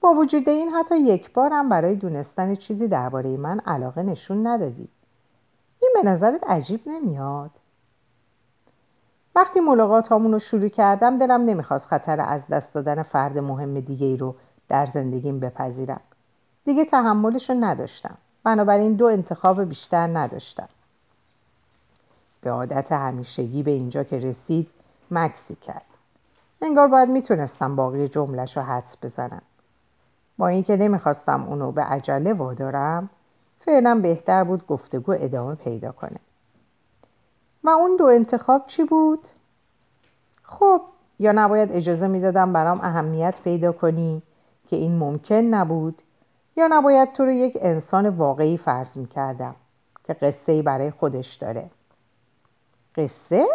با 0.00 0.12
وجود 0.12 0.48
این 0.48 0.70
حتی 0.70 0.98
یک 0.98 1.32
بارم 1.32 1.68
برای 1.68 1.94
دونستن 1.94 2.54
چیزی 2.54 2.88
درباره 2.88 3.36
من 3.36 3.60
علاقه 3.66 4.02
نشون 4.02 4.46
ندادی. 4.46 4.88
به 5.96 6.02
نظرت 6.02 6.44
عجیب 6.44 6.80
نمیاد؟ 6.86 7.50
وقتی 9.34 9.60
ملاقات 9.60 10.12
رو 10.12 10.38
شروع 10.38 10.68
کردم 10.68 11.18
دلم 11.18 11.44
نمی‌خواست 11.44 11.86
خطر 11.86 12.20
از 12.20 12.48
دست 12.48 12.74
دادن 12.74 13.02
فرد 13.02 13.38
مهم 13.38 13.80
دیگه 13.80 14.16
رو 14.16 14.34
در 14.68 14.86
زندگیم 14.86 15.40
بپذیرم. 15.40 16.00
دیگه 16.64 16.84
تحملش 16.84 17.50
رو 17.50 17.56
نداشتم. 17.60 18.14
بنابراین 18.44 18.94
دو 18.94 19.06
انتخاب 19.06 19.64
بیشتر 19.64 20.06
نداشتم. 20.06 20.68
به 22.40 22.50
عادت 22.50 22.92
همیشگی 22.92 23.62
به 23.62 23.70
اینجا 23.70 24.04
که 24.04 24.18
رسید 24.18 24.70
مکسی 25.10 25.54
کرد. 25.54 25.86
انگار 26.62 26.88
باید 26.88 27.08
می‌تونستم 27.08 27.76
باقی 27.76 28.08
جملش 28.08 28.56
رو 28.56 28.62
حدس 28.62 28.96
بزنم. 29.02 29.42
با 30.38 30.48
اینکه 30.48 30.76
نمی‌خواستم 30.76 31.44
اونو 31.48 31.72
به 31.72 31.82
عجله 31.82 32.32
وادارم 32.32 33.10
فعلا 33.66 33.94
بهتر 33.94 34.44
بود 34.44 34.66
گفتگو 34.66 35.12
ادامه 35.12 35.54
پیدا 35.54 35.92
کنه. 35.92 36.18
و 37.64 37.68
اون 37.68 37.96
دو 37.96 38.04
انتخاب 38.04 38.66
چی 38.66 38.84
بود؟ 38.84 39.28
خب 40.42 40.80
یا 41.18 41.32
نباید 41.32 41.72
اجازه 41.72 42.08
می‌دادم 42.08 42.52
برام 42.52 42.80
اهمیت 42.80 43.34
پیدا 43.44 43.72
کنی 43.72 44.22
که 44.68 44.76
این 44.76 44.98
ممکن 44.98 45.34
نبود 45.34 46.02
یا 46.56 46.68
نباید 46.70 47.12
تو 47.12 47.24
رو 47.24 47.30
یک 47.30 47.58
انسان 47.60 48.08
واقعی 48.08 48.56
فرض 48.56 48.96
می‌کردم 48.96 49.54
که 50.06 50.12
قصه 50.12 50.62
برای 50.62 50.90
خودش 50.90 51.34
داره. 51.34 51.70
قصه؟ 52.96 53.46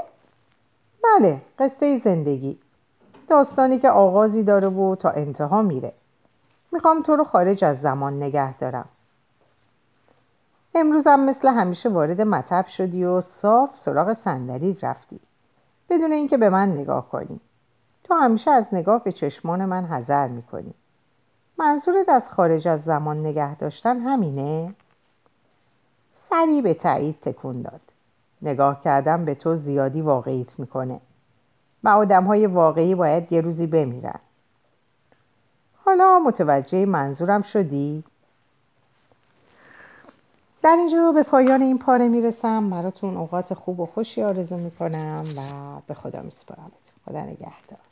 بله 1.04 1.41
قصه 1.60 1.97
زندگی. 1.97 2.60
داستانی 3.30 3.80
که 3.80 3.89
آغازی 3.89 4.43
داره 4.43 4.69
و 4.69 4.95
تا 4.95 5.10
انتها 5.10 5.62
میره. 5.62 5.93
می‌خوام 6.71 7.02
تو 7.02 7.15
رو 7.15 7.24
خارج 7.24 7.63
از 7.63 7.82
زمان 7.82 8.24
نگه 8.24 8.58
دارم. 8.58 8.89
امروزم 10.75 11.19
مثل 11.19 11.47
همیشه 11.47 11.89
وارد 11.89 12.21
مطب 12.21 12.65
شدی 12.65 13.03
و 13.03 13.21
صاف 13.21 13.77
سراغ 13.77 14.13
صندلیت 14.13 14.84
رفتی. 14.84 15.19
بدون 15.89 16.12
اینکه 16.12 16.38
به 16.38 16.49
من 16.49 16.71
نگاه 16.71 17.10
کنی. 17.10 17.39
تو 18.03 18.13
همیشه 18.13 18.51
از 18.51 18.65
نگاه 18.71 19.03
به 19.03 19.12
چشمان 19.12 19.65
من 19.65 19.86
حذر 19.86 20.27
می‌کنی. 20.27 20.73
منظورت 21.57 22.10
از 22.10 22.29
خارج 22.29 22.67
از 22.67 22.84
زمان 22.84 23.19
نگه 23.19 23.55
داشتن 23.55 23.99
همینه؟ 23.99 24.73
سری 26.29 26.62
به 26.62 26.73
تایید 26.73 27.19
تکون 27.21 27.62
داد. 27.62 27.81
نگاه 28.41 28.81
کردن 28.84 29.25
به 29.25 29.36
تو 29.36 29.55
زیادی 29.55 30.01
واقعیت 30.01 30.60
می‌کنه. 30.60 30.99
و 31.84 31.89
آدم 31.89 32.23
های 32.23 32.47
واقعی 32.47 32.95
باید 32.95 33.34
یه 33.34 33.41
روزی 33.41 33.67
بمیرن. 33.67 34.19
حالا 35.86 36.19
متوجه 36.19 36.86
منظورم 36.86 37.41
شدی؟ 37.41 38.03
در 40.63 40.76
اینجا 40.80 41.12
به 41.12 41.24
پایان 41.24 41.62
این 41.62 41.78
پاره 41.78 42.08
می‌رسم. 42.08 42.69
براتون 42.69 43.17
اوقات 43.17 43.54
خوب 43.54 43.80
و 43.80 43.86
خوشی 43.86 44.24
آرزو 44.24 44.58
می‌کنم 44.58 45.26
و 45.38 45.41
به 45.88 45.93
خدا 45.93 46.21
میسپارم. 46.21 46.71
خدا 47.06 47.21
نگهدار. 47.21 47.90